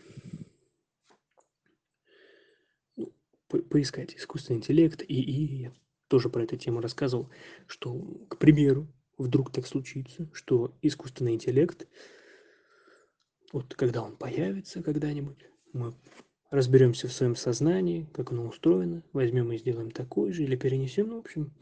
[2.97, 3.12] ну,
[3.47, 5.73] поискать искусственный интеллект, ИИ, я
[6.09, 7.29] тоже про эту тему рассказывал,
[7.66, 7.95] что,
[8.29, 8.87] к примеру,
[9.19, 11.87] вдруг так случится, что искусственный интеллект,
[13.53, 15.95] вот когда он появится когда-нибудь, мы
[16.51, 21.16] разберемся в своем сознании, как оно устроено, возьмем и сделаем такой же или перенесем, ну,
[21.16, 21.53] в общем,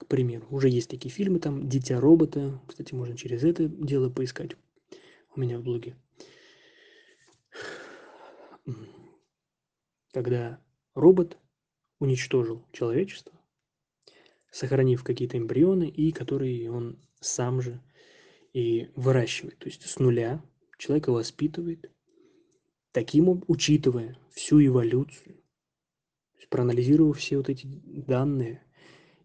[0.00, 0.46] к примеру.
[0.50, 4.56] Уже есть такие фильмы, там «Дитя робота», кстати, можно через это дело поискать
[5.36, 5.96] у меня в блоге.
[10.12, 10.58] Когда
[10.94, 11.38] робот
[11.98, 13.38] уничтожил человечество,
[14.50, 17.80] сохранив какие-то эмбрионы, и которые он сам же
[18.52, 19.58] и выращивает.
[19.58, 20.42] То есть с нуля
[20.78, 21.92] человека воспитывает,
[22.90, 25.36] таким, учитывая всю эволюцию,
[26.48, 28.64] проанализировав все вот эти данные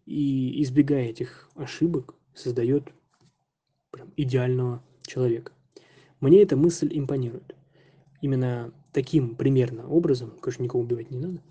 [0.06, 2.88] и избегая этих ошибок, создает
[3.90, 5.52] прям идеального человека.
[6.20, 7.54] Мне эта мысль импонирует.
[8.22, 11.42] Именно таким примерно образом, конечно, никого убивать не надо,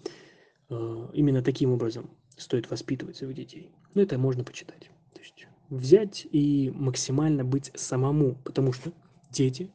[0.70, 3.72] а, именно таким образом стоит воспитывать своих детей.
[3.94, 4.90] Но это можно почитать.
[5.14, 8.92] То есть взять и максимально быть самому, потому что
[9.32, 9.70] дети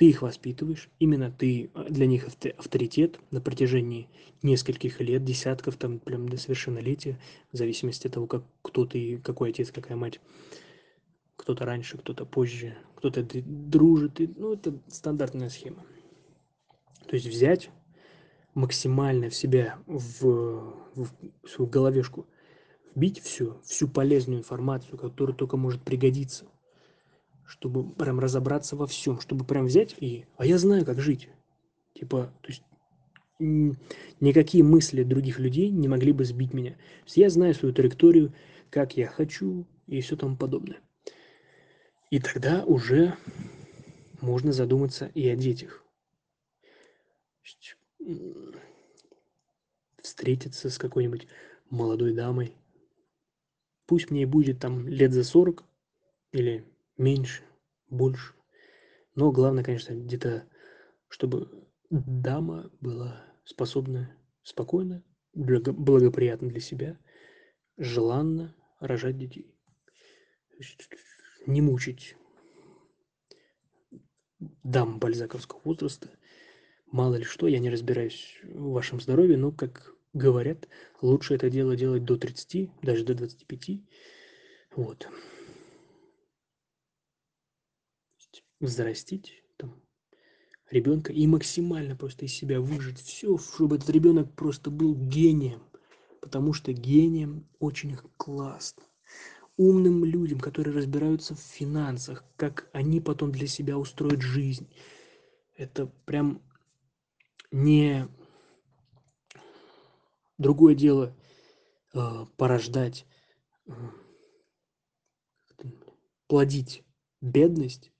[0.00, 4.08] ты их воспитываешь, именно ты а, для них авторитет на протяжении
[4.42, 7.20] нескольких лет, десятков, там, прям до совершеннолетия,
[7.52, 10.18] в зависимости от того, как, кто ты, какой отец, какая мать.
[11.36, 14.22] Кто-то раньше, кто-то позже, кто-то дружит.
[14.22, 15.84] И, ну, это стандартная схема.
[17.06, 17.68] То есть взять
[18.54, 21.10] максимально в себя, в, в
[21.46, 22.26] свою головешку,
[22.94, 26.46] вбить все, всю полезную информацию, которая только может пригодиться–
[27.50, 30.24] чтобы прям разобраться во всем, чтобы прям взять и...
[30.36, 31.28] А я знаю, как жить.
[31.94, 32.62] Типа, то есть
[33.40, 36.74] никакие мысли других людей не могли бы сбить меня.
[36.74, 38.32] То есть я знаю свою траекторию,
[38.70, 40.78] как я хочу и все тому подобное.
[42.10, 43.16] И тогда уже
[44.20, 45.84] можно задуматься и о детях.
[50.00, 51.26] Встретиться с какой-нибудь
[51.68, 52.54] молодой дамой.
[53.86, 55.64] Пусть мне будет там лет за 40
[56.30, 56.64] или
[57.00, 57.42] меньше,
[57.88, 58.34] больше.
[59.14, 60.46] Но главное, конечно, где-то,
[61.08, 66.98] чтобы дама была способна спокойно, благо, благоприятно для себя,
[67.76, 69.56] желанно рожать детей.
[71.46, 72.16] Не мучить
[74.62, 76.10] дам бальзаковского возраста.
[76.86, 80.68] Мало ли что, я не разбираюсь в вашем здоровье, но, как говорят,
[81.00, 83.80] лучше это дело делать до 30, даже до 25.
[84.76, 85.08] Вот.
[88.60, 89.74] Взрастить там,
[90.70, 95.62] ребенка и максимально просто из себя выжить все, чтобы этот ребенок просто был гением.
[96.20, 98.82] Потому что гением очень классно.
[99.56, 104.68] Умным людям, которые разбираются в финансах, как они потом для себя устроят жизнь.
[105.56, 106.42] Это прям
[107.50, 108.08] не
[110.38, 111.14] другое дело
[111.94, 113.06] э, порождать,
[113.66, 113.72] э,
[116.26, 116.84] плодить
[117.20, 117.90] бедность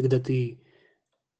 [0.00, 0.58] когда ты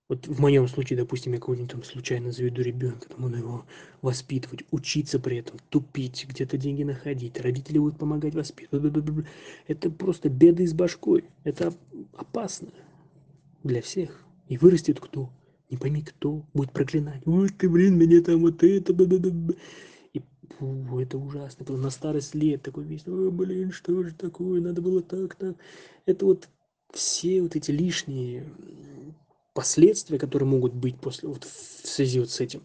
[0.08, 3.64] вот в моем случае, допустим, я кого-нибудь там случайно заведу ребенка, там он его
[4.02, 8.92] воспитывать, учиться при этом, тупить, где-то деньги находить, родители будут помогать воспитывать.
[9.68, 11.24] Это просто беды с башкой.
[11.44, 11.72] Это
[12.16, 12.70] опасно
[13.62, 14.24] для всех.
[14.48, 15.30] И вырастет кто?
[15.70, 16.44] Не пойми кто.
[16.52, 17.22] Будет проклинать.
[17.26, 18.92] Ой, ты, блин, меня там вот это.
[20.12, 20.20] И
[20.58, 21.64] фу, это ужасно.
[21.64, 25.56] Потом на старость лет такой весь, о, блин, что же такое, надо было так, так.
[26.04, 26.48] Это вот
[26.93, 28.45] все вот эти лишние
[29.55, 32.62] последствия, которые могут быть после, вот в связи вот с этим.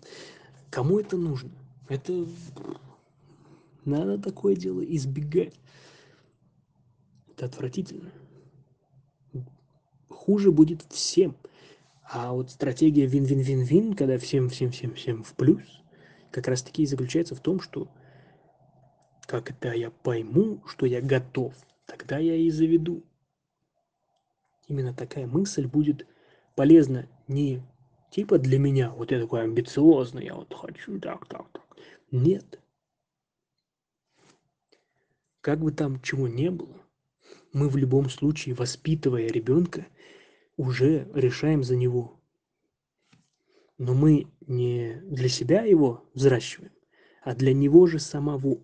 [0.70, 1.52] Кому это нужно?
[1.88, 2.28] Это
[3.86, 5.54] надо такое дело избегать.
[7.30, 8.12] Это отвратительно.
[10.10, 11.36] Хуже будет всем.
[12.10, 15.64] А вот стратегия вин-вин-вин-вин, когда всем-всем-всем-всем в плюс,
[16.32, 17.88] как раз таки и заключается в том, что
[19.28, 21.54] когда я пойму, что я готов,
[21.86, 23.04] тогда я и заведу.
[24.68, 26.08] Именно такая мысль будет
[26.56, 27.62] полезна не
[28.12, 31.78] типа для меня, вот я такой амбициозный, я вот хочу так, так, так.
[32.12, 32.62] Нет.
[35.42, 36.82] Как бы там чего не было,
[37.52, 39.86] мы в любом случае, воспитывая ребенка,
[40.58, 42.20] уже решаем за него.
[43.78, 46.72] Но мы не для себя его взращиваем,
[47.22, 48.62] а для него же самого,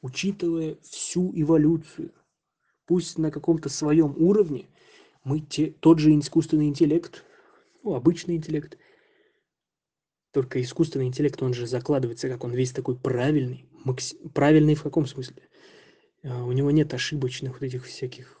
[0.00, 2.12] учитывая всю эволюцию.
[2.86, 4.66] Пусть на каком-то своем уровне
[5.28, 7.22] мы те, тот же искусственный интеллект,
[7.82, 8.78] ну, обычный интеллект,
[10.32, 13.66] только искусственный интеллект, он же закладывается, как он весь такой правильный.
[13.84, 14.14] Макс...
[14.34, 15.42] Правильный в каком смысле?
[16.24, 18.40] А, у него нет ошибочных вот этих всяких...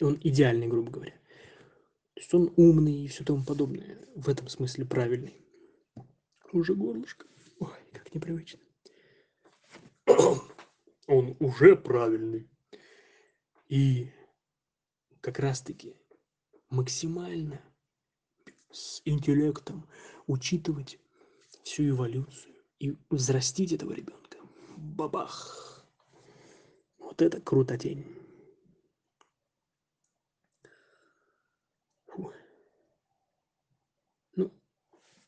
[0.00, 1.12] Он идеальный, грубо говоря.
[2.14, 3.98] То есть он умный и все тому подобное.
[4.16, 5.44] В этом смысле правильный.
[6.52, 7.26] Уже горлышко.
[7.60, 8.60] Ой, как непривычно.
[11.06, 12.48] Он уже правильный.
[13.68, 14.10] И
[15.28, 15.94] как раз-таки
[16.70, 17.60] максимально
[18.70, 19.86] с интеллектом
[20.26, 20.98] учитывать
[21.64, 24.38] всю эволюцию и взрастить этого ребенка.
[24.78, 25.86] Бабах!
[26.98, 28.06] Вот это круто тень.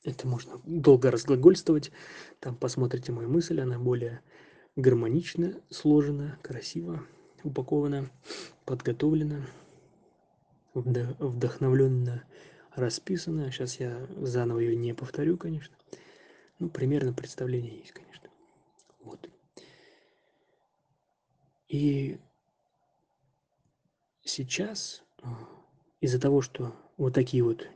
[0.03, 1.93] Это можно долго разглагольствовать.
[2.39, 4.23] Там посмотрите мою мысль, она более
[4.77, 7.07] гармонично сложена, красиво
[7.45, 8.11] упакована,
[8.65, 9.45] подготовлена,
[10.75, 12.25] вдохновленно
[12.75, 13.51] расписана.
[13.51, 15.75] Сейчас я заново ее не повторю, конечно.
[16.59, 18.29] Ну, примерно представление есть, конечно.
[19.03, 19.29] Вот.
[21.69, 22.19] И
[24.23, 25.29] сейчас а,
[26.01, 27.69] из-за того, что вот такие вот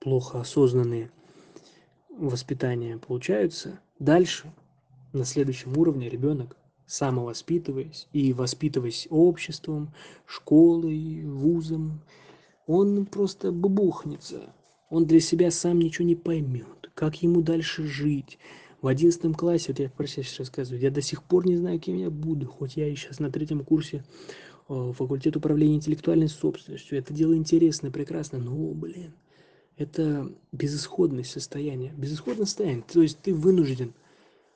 [0.00, 1.10] плохо осознанные
[2.10, 4.52] воспитания получаются, дальше
[5.12, 6.56] на следующем уровне ребенок
[6.92, 9.94] самовоспитываясь и воспитываясь обществом,
[10.26, 12.02] школой, вузом,
[12.66, 14.52] он просто бубухнется.
[14.90, 18.38] Он для себя сам ничего не поймет, как ему дальше жить.
[18.82, 21.78] В одиннадцатом классе, вот я про себя сейчас рассказываю, я до сих пор не знаю,
[21.78, 24.04] кем я буду, хоть я и сейчас на третьем курсе
[24.68, 26.98] э, факультет управления интеллектуальной собственностью.
[26.98, 29.14] Это дело интересное, прекрасно, но, блин,
[29.76, 31.94] это безысходное состояние.
[31.96, 32.84] Безысходное состояние.
[32.92, 33.94] То есть ты вынужден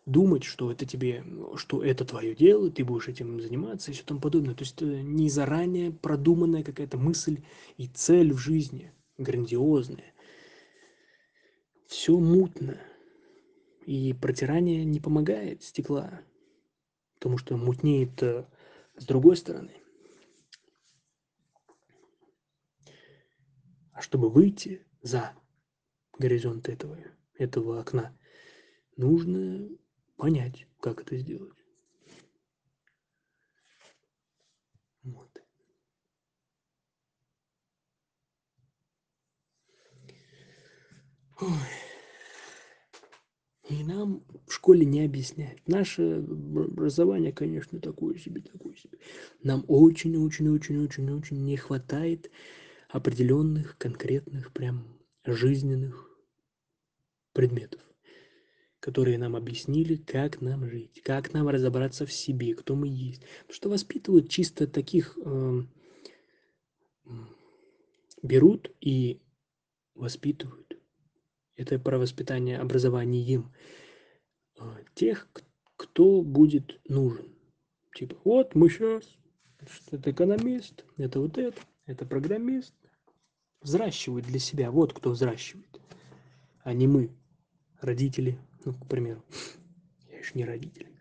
[0.07, 1.24] думать, что это тебе,
[1.57, 4.54] что это твое дело, ты будешь этим заниматься и все тому подобное.
[4.54, 7.42] То есть это не заранее продуманная какая-то мысль
[7.76, 10.14] и цель в жизни, грандиозная.
[11.88, 12.80] Все мутно.
[13.84, 16.20] И протирание не помогает стекла,
[17.14, 19.72] потому что мутнеет с другой стороны.
[23.92, 25.32] А чтобы выйти за
[26.18, 26.98] горизонт этого,
[27.38, 28.16] этого окна,
[28.96, 29.68] нужно
[30.17, 31.59] понять, как это сделать.
[35.03, 35.43] Вот.
[43.69, 45.61] И нам в школе не объясняют.
[45.67, 48.99] Наше образование, конечно, такое себе, такое себе.
[49.43, 52.31] Нам очень-очень-очень-очень-очень не хватает
[52.89, 54.85] определенных, конкретных, прям
[55.25, 56.09] жизненных
[57.33, 57.83] предметов,
[58.87, 63.22] которые нам объяснили, как нам жить, как нам разобраться в себе, кто мы есть.
[63.41, 65.62] Потому что воспитывают чисто таких, э,
[68.22, 69.20] берут и
[69.97, 70.78] воспитывают.
[71.57, 73.53] Это про воспитание образованием
[74.57, 74.62] э,
[74.95, 75.28] тех,
[75.76, 77.34] кто будет нужен.
[77.93, 79.03] Типа, вот мы сейчас,
[79.91, 82.72] это экономист, это вот это, это программист,
[83.61, 84.70] взращивают для себя.
[84.70, 85.80] Вот кто взращивает,
[86.62, 87.11] а не мы,
[87.80, 89.25] родители, ну, к примеру.
[90.11, 90.93] Я еще не родители.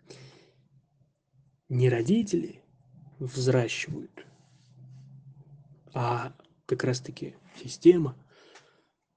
[1.68, 2.62] Не родители
[3.18, 4.24] взращивают,
[5.92, 6.32] а
[6.66, 8.16] как раз-таки система,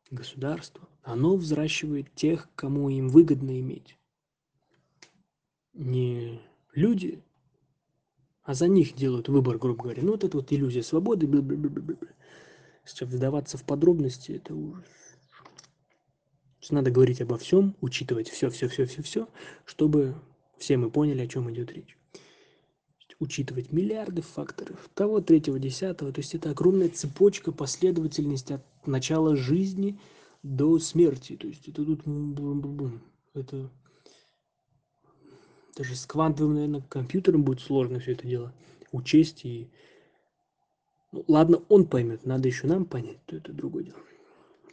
[0.10, 4.00] государство, оно взращивает тех, кому им выгодно иметь.
[5.74, 6.42] Не
[6.74, 7.24] люди,
[8.42, 10.02] а за них делают выбор, грубо говоря.
[10.02, 12.10] Ну, вот это вот иллюзия свободы, -бла -бла -бла -бла.
[12.84, 14.88] Сейчас вдаваться в подробности, это ужас.
[16.70, 19.30] Надо говорить обо всем, учитывать все, все, все, все, все,
[19.66, 20.16] чтобы
[20.58, 21.98] Все мы поняли, о чем идет речь.
[23.20, 26.12] Учитывать миллиарды факторов того, третьего, десятого.
[26.14, 30.00] То есть это огромная цепочка, последовательность от начала жизни
[30.44, 31.36] до смерти.
[31.36, 32.02] То есть это тут...
[33.34, 33.70] Это
[35.76, 38.54] даже с квантовым, наверное, компьютером будет сложно все это дело
[38.92, 39.70] учесть и
[41.12, 43.98] ну, ладно, он поймет, надо еще нам понять, то это другое дело.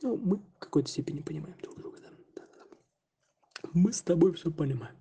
[0.03, 2.11] Ну, мы в какой-то степени понимаем друг друга, да.
[2.37, 3.69] да, да.
[3.73, 4.97] Мы с тобой все понимаем.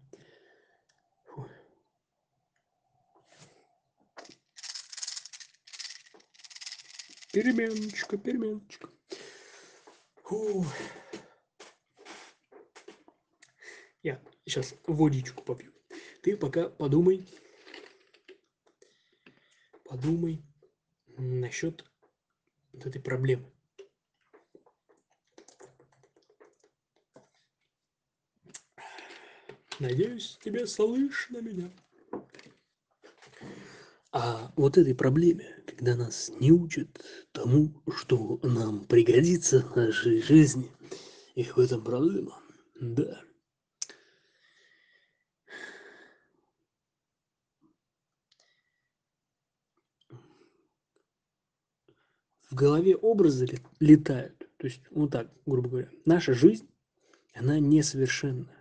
[1.26, 1.48] Фу.
[7.34, 8.89] Переменочка, переменочка.
[10.24, 10.66] Фу.
[14.02, 15.74] Я сейчас водичку попью.
[16.22, 17.28] Ты пока подумай,
[19.84, 20.41] подумай
[21.18, 21.84] насчет
[22.72, 23.55] вот этой проблемы.
[29.80, 31.70] Надеюсь, тебе слышно меня.
[34.12, 36.88] А вот этой проблеме, когда нас не учат
[37.34, 40.72] тому, что нам пригодится в нашей жизни,
[41.36, 42.42] и в этом проблема,
[42.80, 43.22] да.
[52.50, 53.48] в голове образы
[53.82, 54.38] летают.
[54.58, 56.70] То есть, вот так, грубо говоря, наша жизнь,
[57.34, 58.55] она несовершенна.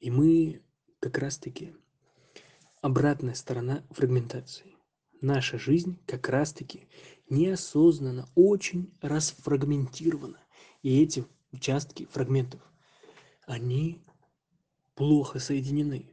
[0.00, 0.62] И мы
[1.00, 1.74] как раз-таки
[2.80, 4.76] обратная сторона фрагментации.
[5.20, 6.86] Наша жизнь как раз-таки
[7.28, 10.38] неосознанно очень расфрагментирована.
[10.82, 12.60] И эти участки фрагментов,
[13.46, 14.00] они
[14.94, 16.12] плохо соединены.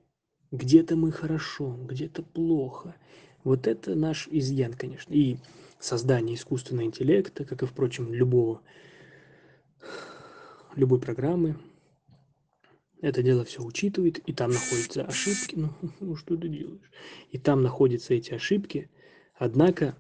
[0.52, 2.96] Где-то мы хорошо, где-то плохо.
[3.44, 5.14] Вот это наш изъян, конечно.
[5.14, 5.38] И
[5.80, 8.62] создание искусственного интеллекта, как и, впрочем, любого,
[10.76, 11.58] любой программы.
[13.06, 15.54] Это дело все учитывает, и там находятся ошибки.
[15.54, 16.92] Ну, ну что ты делаешь?
[17.30, 18.90] И там находятся эти ошибки.
[19.36, 19.96] Однако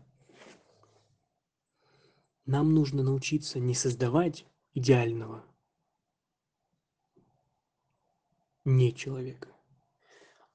[2.47, 5.45] нам нужно научиться не создавать идеального
[8.63, 9.49] не человека,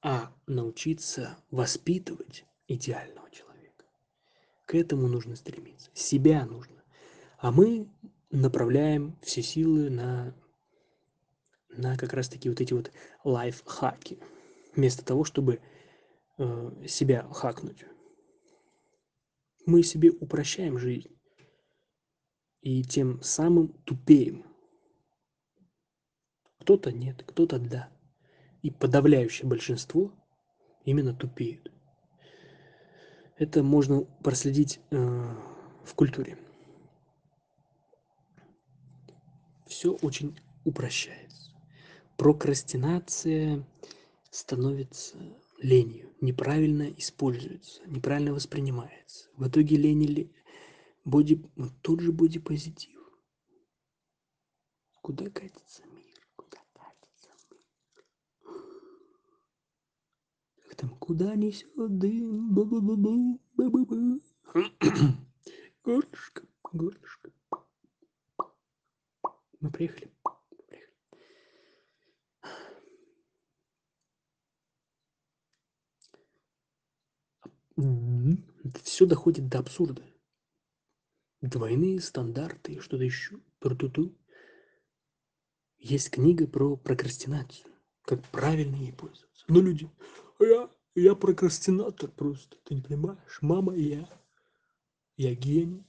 [0.01, 3.85] а научиться воспитывать идеального человека.
[4.65, 5.89] К этому нужно стремиться.
[5.93, 6.83] Себя нужно.
[7.37, 7.87] А мы
[8.29, 10.35] направляем все силы на,
[11.73, 12.91] на как раз таки вот эти вот
[13.23, 14.19] лайфхаки.
[14.75, 15.59] Вместо того, чтобы
[16.37, 17.85] э, себя хакнуть.
[19.65, 21.09] Мы себе упрощаем жизнь.
[22.61, 24.45] И тем самым тупеем.
[26.59, 27.89] Кто-то нет, кто-то да.
[28.61, 30.13] И подавляющее большинство
[30.85, 31.71] именно тупеют.
[33.37, 34.97] Это можно проследить э,
[35.83, 36.37] в культуре.
[39.65, 41.50] Все очень упрощается.
[42.21, 43.67] Прокрастинация
[44.29, 45.17] становится
[45.57, 49.27] ленью, неправильно используется, неправильно воспринимается.
[49.37, 50.31] В итоге лень или
[51.03, 52.99] боди, вот тот же бодипозитив.
[55.01, 55.81] Куда катится
[60.77, 64.21] там куда несет дым, бу бу бу бу бу бу бу
[65.83, 67.31] Горлышко, горлышко.
[69.59, 70.11] Мы приехали.
[77.81, 80.03] Это все доходит до абсурда.
[81.41, 83.39] Двойные стандарты, что-то еще.
[83.59, 84.15] Про-ту-ту.
[85.77, 87.71] Есть книга про прокрастинацию,
[88.03, 89.45] как правильно ей пользоваться.
[89.47, 89.89] Но люди,
[90.39, 93.39] я, я прокрастинатор просто, ты не понимаешь?
[93.41, 94.07] Мама, я,
[95.17, 95.85] я гений.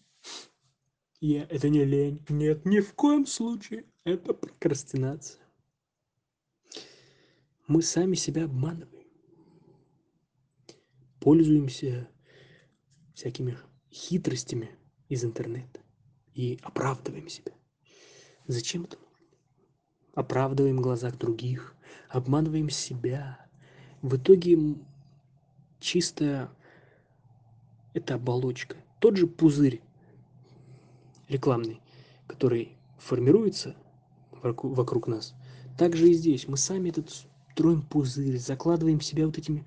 [1.20, 2.24] Я, это не лень.
[2.28, 3.85] Нет, ни в коем случае.
[4.05, 5.41] Это прокрастинация.
[7.68, 9.07] Мы сами себя обманываем.
[11.20, 12.12] Пользуемся
[13.23, 13.57] всякими
[13.93, 14.70] хитростями
[15.09, 15.79] из интернета
[16.35, 17.53] и оправдываем себя.
[18.49, 19.29] Зачем это нужно?
[20.14, 21.77] Оправдываем в глазах других,
[22.09, 23.47] обманываем себя,
[24.03, 24.59] в итоге
[25.79, 26.53] чисто
[27.95, 28.77] это оболочка.
[28.99, 29.81] Тот же пузырь
[31.29, 31.81] рекламный,
[32.27, 33.77] который формируется
[34.43, 35.35] вокруг нас.
[35.79, 36.49] Также и здесь.
[36.49, 37.09] Мы сами этот
[37.53, 39.64] строим пузырь, закладываем себя вот этими,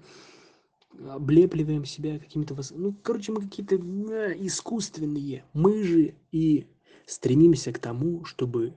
[1.10, 2.56] облепливаем себя какими-то...
[2.72, 5.44] Ну, короче, мы какие-то искусственные.
[5.54, 6.68] Мы же и
[7.06, 8.74] стремимся к тому, чтобы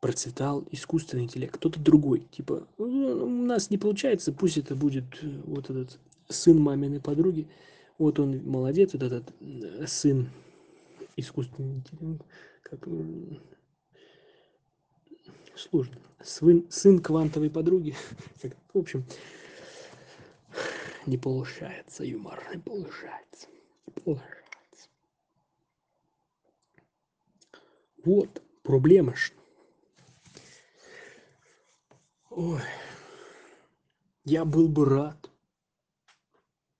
[0.00, 2.26] процветал искусственный интеллект, кто-то другой.
[2.30, 5.98] Типа, «Ну, у нас не получается, пусть это будет э, вот этот
[6.28, 7.48] сын маминой подруги.
[7.98, 10.28] Вот он молодец, вот этот э, сын
[11.16, 12.24] искусственный интеллект.
[12.62, 12.88] Как,
[15.54, 15.96] сложно.
[16.22, 17.94] Свин, сын квантовой подруги.
[18.74, 19.04] В общем,
[21.06, 23.48] не получается юмор, не получается.
[23.86, 24.88] Не получается.
[28.04, 29.32] Вот, проблема ж.
[32.30, 32.60] Ой.
[34.24, 35.30] Я был бы рад,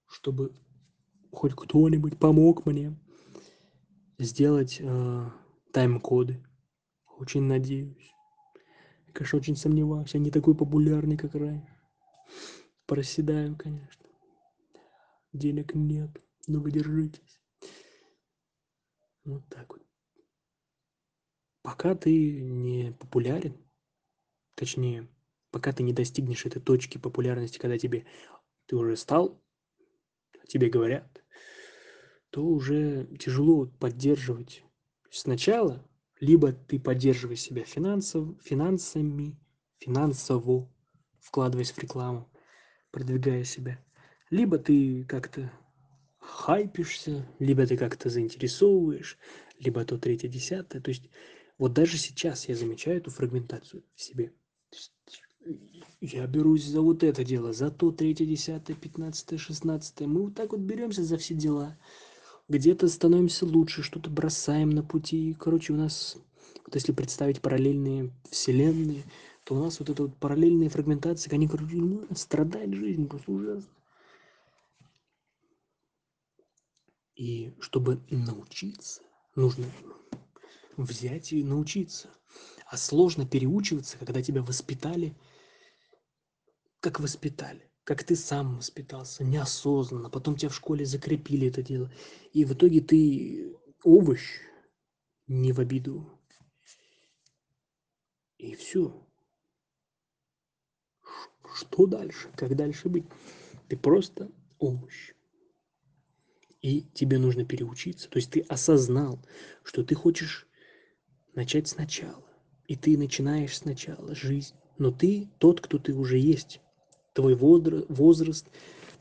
[0.07, 0.55] чтобы
[1.33, 2.97] хоть кто-нибудь помог мне
[4.19, 5.31] сделать э,
[5.73, 6.45] тайм-коды.
[7.19, 8.15] Очень надеюсь.
[9.13, 10.15] Конечно, очень сомневаюсь.
[10.15, 11.67] Я не такой популярный, как раньше.
[12.87, 14.00] Проседаю, конечно.
[15.33, 16.11] Денег нет,
[16.47, 17.41] но вы держитесь.
[19.25, 19.83] Вот так вот.
[21.63, 23.57] Пока ты не популярен,
[24.55, 25.09] точнее,
[25.51, 28.07] пока ты не достигнешь этой точки популярности, когда тебе
[28.67, 29.41] ты уже стал,
[30.49, 31.23] тебе говорят,
[32.31, 34.65] то уже тяжело поддерживать.
[35.11, 35.87] Сначала
[36.21, 39.39] либо ты поддерживаешь себя финансов, финансами,
[39.79, 40.71] финансово,
[41.21, 42.31] вкладываясь в рекламу,
[42.91, 43.83] продвигая себя,
[44.31, 45.53] либо ты как-то
[46.19, 49.19] хайпишься, либо ты как-то заинтересовываешь,
[49.59, 50.81] либо то третье, десятое.
[50.81, 51.11] То есть
[51.59, 54.33] вот даже сейчас я замечаю эту фрагментацию в себе.
[56.01, 60.09] Я берусь за вот это дело, за то третье, десятое, пятнадцатое, шестнадцатое.
[60.09, 61.77] Мы вот так вот беремся за все дела.
[62.49, 65.37] Где-то становимся лучше, что-то бросаем на пути.
[65.39, 66.17] Короче, у нас,
[66.65, 69.05] вот если представить параллельные вселенные,
[69.45, 73.71] то у нас вот это вот параллельные фрагментации, они, короче, ну, страдает жизнь, просто ужасно.
[77.21, 79.03] И чтобы научиться,
[79.37, 79.67] нужно
[80.79, 82.09] взять и научиться.
[82.65, 85.15] А сложно переучиваться, когда тебя воспитали,
[86.81, 90.09] как воспитали, как ты сам воспитался, неосознанно.
[90.09, 91.93] Потом тебя в школе закрепили это дело.
[92.33, 93.55] И в итоге ты
[93.85, 94.41] овощ,
[95.27, 96.19] не в обиду.
[98.39, 99.07] И все.
[101.55, 102.31] Что дальше?
[102.35, 103.05] Как дальше быть?
[103.69, 105.13] Ты просто овощ
[106.61, 108.09] и тебе нужно переучиться.
[108.11, 109.19] То есть ты осознал,
[109.65, 110.47] что ты хочешь
[111.35, 112.25] начать сначала.
[112.67, 114.55] И ты начинаешь сначала жизнь.
[114.79, 116.61] Но ты тот, кто ты уже есть.
[117.13, 118.47] Твой возраст,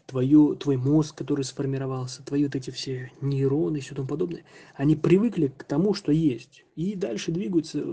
[0.07, 4.43] твое, твой мозг, который сформировался, твои вот эти все нейроны и все тому подобное,
[4.75, 6.65] они привыкли к тому, что есть.
[6.75, 7.83] И дальше двигаются,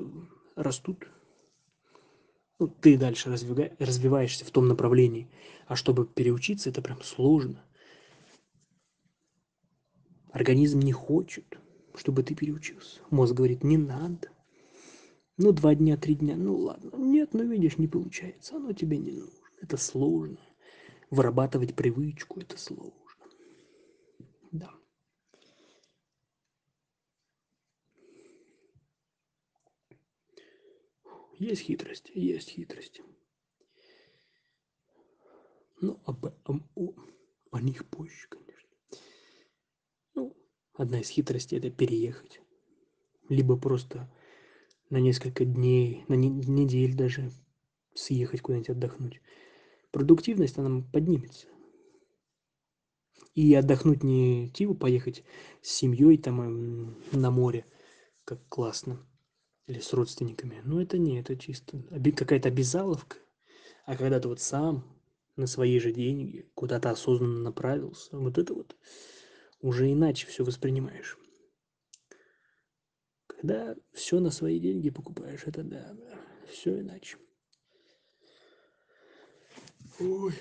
[0.55, 1.07] растут.
[2.59, 5.29] Ну, ты дальше развиваешься в том направлении.
[5.67, 7.63] А чтобы переучиться, это прям сложно.
[10.37, 11.59] Организм не хочет,
[11.95, 13.01] чтобы ты переучился.
[13.09, 14.29] Мозг говорит, не надо.
[15.39, 16.91] Ну, два дня, три дня, ну ладно.
[16.95, 19.49] Нет, ну видишь, не получается, оно тебе не нужно.
[19.63, 20.39] Это сложно.
[21.09, 22.93] Вырабатывать привычку, это сложно.
[24.53, 24.75] Да.
[31.39, 33.01] Есть хитрость, есть хитрость.
[35.81, 36.95] Ну, об, об, о,
[37.53, 38.46] о них позже, конечно.
[40.77, 42.41] Одна из хитростей– это переехать.
[43.29, 44.11] Либо просто
[44.91, 47.33] на несколько дней, на не, недель даже
[47.95, 49.21] съехать куда-нибудь отдохнуть.
[49.91, 51.47] Продуктивность, она поднимется.
[53.35, 55.25] И отдохнуть не типа поехать
[55.63, 57.67] с семьей там эм, на море,
[58.25, 59.07] как классно,
[59.67, 60.61] или с родственниками.
[60.65, 61.83] Ну, это не, это чисто
[62.17, 63.17] какая-то обязаловка.
[63.85, 64.85] А когда ты вот сам
[65.37, 68.77] на свои же деньги куда-то осознанно направился, вот это вот
[69.67, 71.19] уже иначе все воспринимаешь.
[73.27, 75.97] Когда все на свои деньги покупаешь, это да,
[76.49, 77.19] все иначе.
[79.99, 80.35] Ой.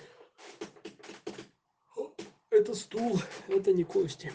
[2.52, 3.18] Это стул,
[3.48, 4.32] это не кости.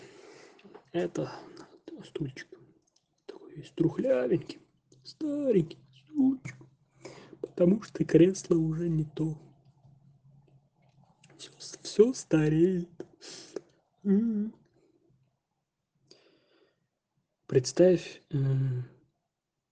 [0.93, 1.33] Это
[2.05, 2.49] стульчик.
[3.27, 4.61] Такой весь трухлявенький,
[5.05, 6.57] старенький стульчик.
[7.41, 9.39] Потому что кресло уже не то.
[11.39, 12.91] Все, все стареет.
[14.03, 14.53] М-м.
[17.51, 18.39] Представь э,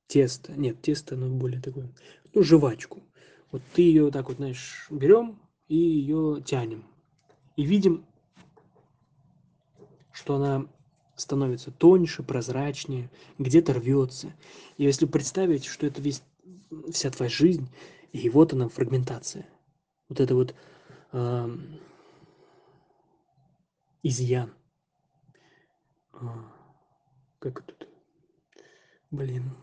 [0.09, 1.89] тесто, нет, тесто, оно более такое,
[2.35, 3.05] ну, жвачку.
[3.53, 6.85] Вот ты ее так вот, знаешь, берем и ее тянем.
[7.55, 8.05] И видим,
[10.11, 10.67] что она
[11.15, 14.33] становится тоньше, прозрачнее, где-то рвется.
[14.77, 16.25] И если представить, что это весь,
[16.91, 17.71] вся твоя жизнь,
[18.13, 19.47] и вот она фрагментация.
[20.09, 20.53] Вот это вот
[21.13, 21.57] э,
[24.03, 24.53] изъян.
[27.39, 27.89] Как тут,
[29.13, 29.57] блин,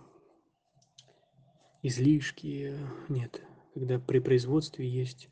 [1.82, 2.78] излишки,
[3.09, 3.41] нет,
[3.73, 5.30] когда при производстве есть,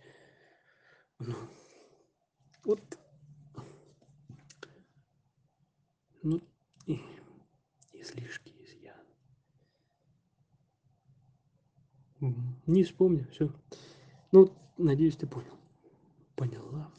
[1.20, 1.36] ну,
[2.66, 2.82] вот,
[6.22, 6.42] ну,
[7.94, 9.06] излишки, изъян.
[12.68, 13.54] Не вспомню, все.
[14.34, 15.58] Ну, надеюсь, ты понял.
[16.36, 16.92] Поняла.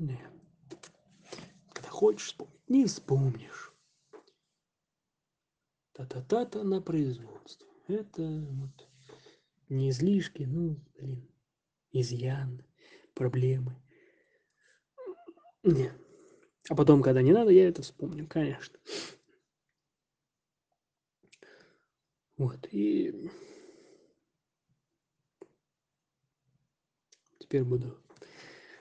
[0.00, 0.18] Не.
[1.74, 3.74] Когда хочешь вспомнить, не вспомнишь.
[5.92, 7.68] Та-та-та-та на производство.
[7.86, 8.88] Это вот
[9.68, 11.30] не излишки, ну, блин,
[11.92, 12.64] изъян,
[13.12, 13.76] проблемы.
[15.64, 15.92] Не.
[16.70, 18.78] А потом, когда не надо, я это вспомню, конечно.
[22.38, 23.30] Вот, и
[27.38, 28.02] теперь буду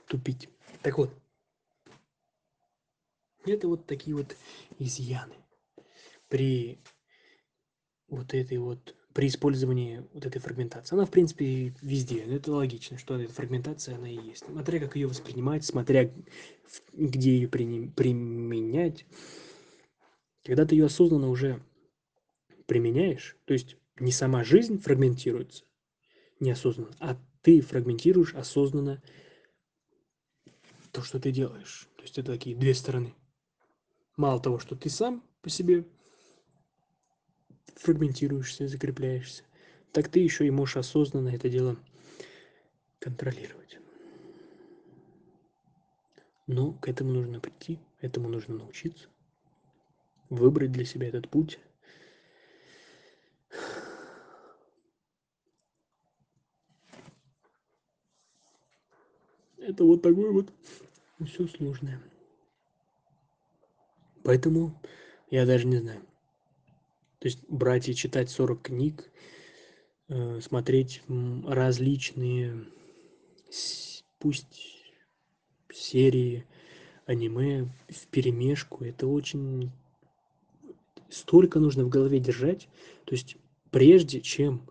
[0.08, 0.48] тупить.
[0.82, 1.12] Так вот,
[3.46, 4.36] это вот такие вот
[4.78, 5.36] изъяны
[6.30, 6.80] при
[8.08, 10.96] вот этой вот при использовании вот этой фрагментации.
[10.96, 12.20] Она, в принципе, везде.
[12.20, 14.46] Это логично, что эта фрагментация, она и есть.
[14.46, 16.12] Смотря как ее воспринимать, смотря
[16.94, 19.06] где ее применять.
[20.46, 21.62] Когда ты ее осознанно уже
[22.66, 25.66] применяешь, то есть не сама жизнь фрагментируется
[26.40, 29.02] неосознанно, а ты фрагментируешь осознанно
[30.92, 31.88] то, что ты делаешь.
[31.98, 33.14] То есть это такие две стороны.
[34.18, 35.86] Мало того, что ты сам по себе
[37.76, 39.44] фрагментируешься, закрепляешься,
[39.92, 41.78] так ты еще и можешь осознанно это дело
[43.00, 43.78] контролировать.
[46.48, 49.08] Но к этому нужно прийти, этому нужно научиться,
[50.30, 51.60] выбрать для себя этот путь.
[59.70, 60.52] Это вот такое вот
[61.28, 62.02] все сложное.
[64.24, 64.82] Поэтому
[65.30, 66.02] я даже не знаю.
[67.20, 69.12] То есть брать и читать 40 книг,
[70.08, 71.04] э, смотреть
[71.46, 72.66] различные,
[74.18, 74.92] пусть
[75.72, 76.48] серии,
[77.06, 79.72] аниме в перемешку, это очень
[81.10, 82.68] столько нужно в голове держать.
[83.06, 83.38] То есть
[83.70, 84.68] прежде чем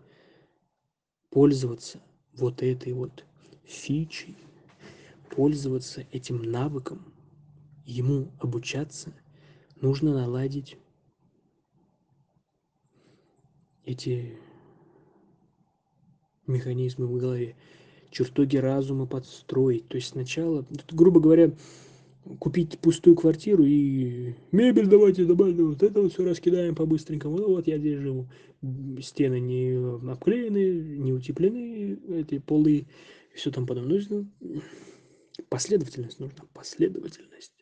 [1.29, 2.01] пользоваться
[2.33, 3.23] вот этой вот
[3.63, 4.35] фичей,
[5.39, 7.01] пользоваться этим навыком,
[7.85, 9.13] ему обучаться,
[9.79, 10.75] нужно наладить
[13.85, 14.33] эти
[16.45, 17.55] механизмы в голове,
[18.11, 19.87] чертоги разума подстроить.
[19.87, 21.53] То есть сначала, грубо говоря,
[22.37, 27.37] купить пустую квартиру и мебель давайте добавим, вот это вот все раскидаем по-быстренькому.
[27.37, 28.27] Ну вот я здесь живу.
[29.01, 32.87] Стены не обклеены, не утеплены, эти полы,
[33.33, 34.05] все там подобное.
[34.09, 34.27] Ну,
[35.49, 37.53] последовательность нужна, последовательность.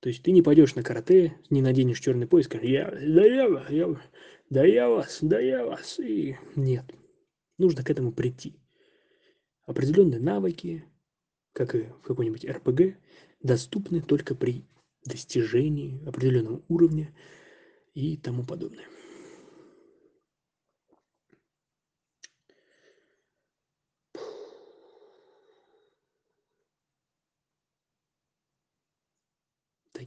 [0.00, 3.66] То есть ты не пойдешь на карате, не наденешь черный пояс, скажешь, я, да я,
[3.68, 4.00] я,
[4.48, 5.98] да я вас, да я вас.
[5.98, 6.84] И нет.
[7.58, 8.56] Нужно к этому прийти.
[9.66, 10.84] Определенные навыки,
[11.52, 12.96] как и в какой-нибудь РПГ,
[13.42, 14.64] доступны только при
[15.04, 17.14] достижении определенного уровня
[17.94, 18.84] и тому подобное.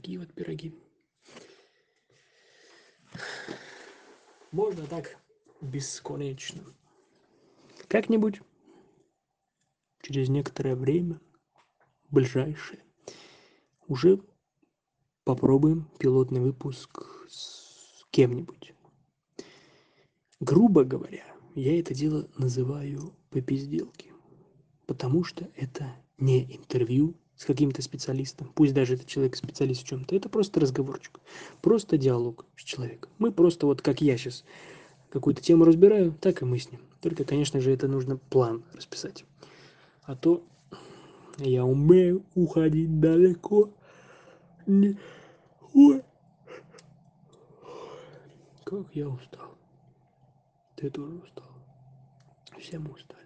[0.04, 0.74] Такие вот пироги.
[4.52, 5.16] Можно так
[5.62, 6.62] бесконечно.
[7.88, 8.42] Как-нибудь
[10.02, 11.22] через некоторое время,
[12.10, 12.84] ближайшее,
[13.86, 14.20] уже
[15.24, 18.74] попробуем пилотный выпуск с кем-нибудь.
[20.38, 24.12] Грубо говоря, я это дело называю попизделки,
[24.84, 30.14] потому что это не интервью с каким-то специалистом, пусть даже этот человек специалист в чем-то,
[30.14, 31.20] это просто разговорчик,
[31.60, 33.10] просто диалог с человеком.
[33.18, 34.44] Мы просто вот как я сейчас
[35.10, 36.80] какую-то тему разбираю, так и мы с ним.
[37.00, 39.24] Только, конечно же, это нужно план расписать.
[40.02, 40.42] А то
[41.38, 43.70] я умею уходить далеко.
[44.66, 44.98] Не...
[45.72, 46.02] Ой.
[48.64, 49.56] Как я устал.
[50.76, 51.50] Ты тоже устал.
[52.58, 53.23] Все мы устали.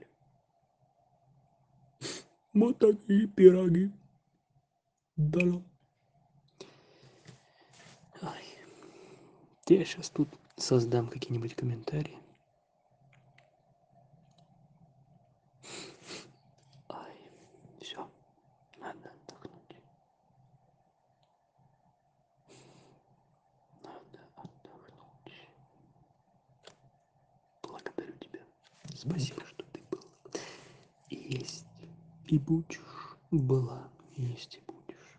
[2.59, 3.93] Вот такие пироги.
[5.17, 5.63] Да.
[8.21, 8.45] Ай.
[9.69, 12.19] Я сейчас тут создам какие-нибудь комментарии.
[17.81, 18.11] Все,
[18.81, 19.77] надо отдохнуть.
[23.85, 25.49] Надо отдохнуть.
[27.63, 28.41] Благодарю тебя.
[28.97, 29.43] Спасибо,
[32.29, 35.19] и будешь была есть и будешь.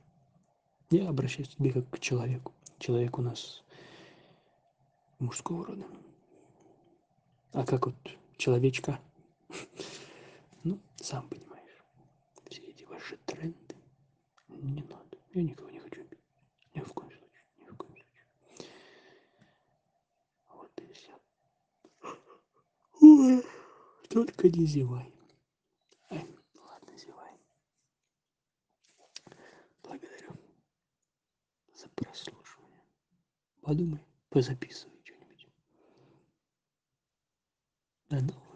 [0.91, 2.53] Я обращаюсь к тебе как к человеку.
[2.77, 3.63] Человек у нас
[5.17, 5.85] мужского рода.
[7.53, 7.95] А как вот
[8.37, 8.99] человечка?
[10.65, 11.83] Ну сам понимаешь.
[12.49, 13.75] Все эти ваши тренды
[14.49, 15.17] не надо.
[15.33, 16.19] Я никого не хочу обидеть.
[16.75, 18.25] Ни в коем случае ни в коем случае.
[20.49, 21.13] Вот и все
[24.09, 25.13] только не зевай.
[33.69, 33.99] Подумай,
[34.29, 35.47] позаписывай что-нибудь.
[38.09, 38.48] До новых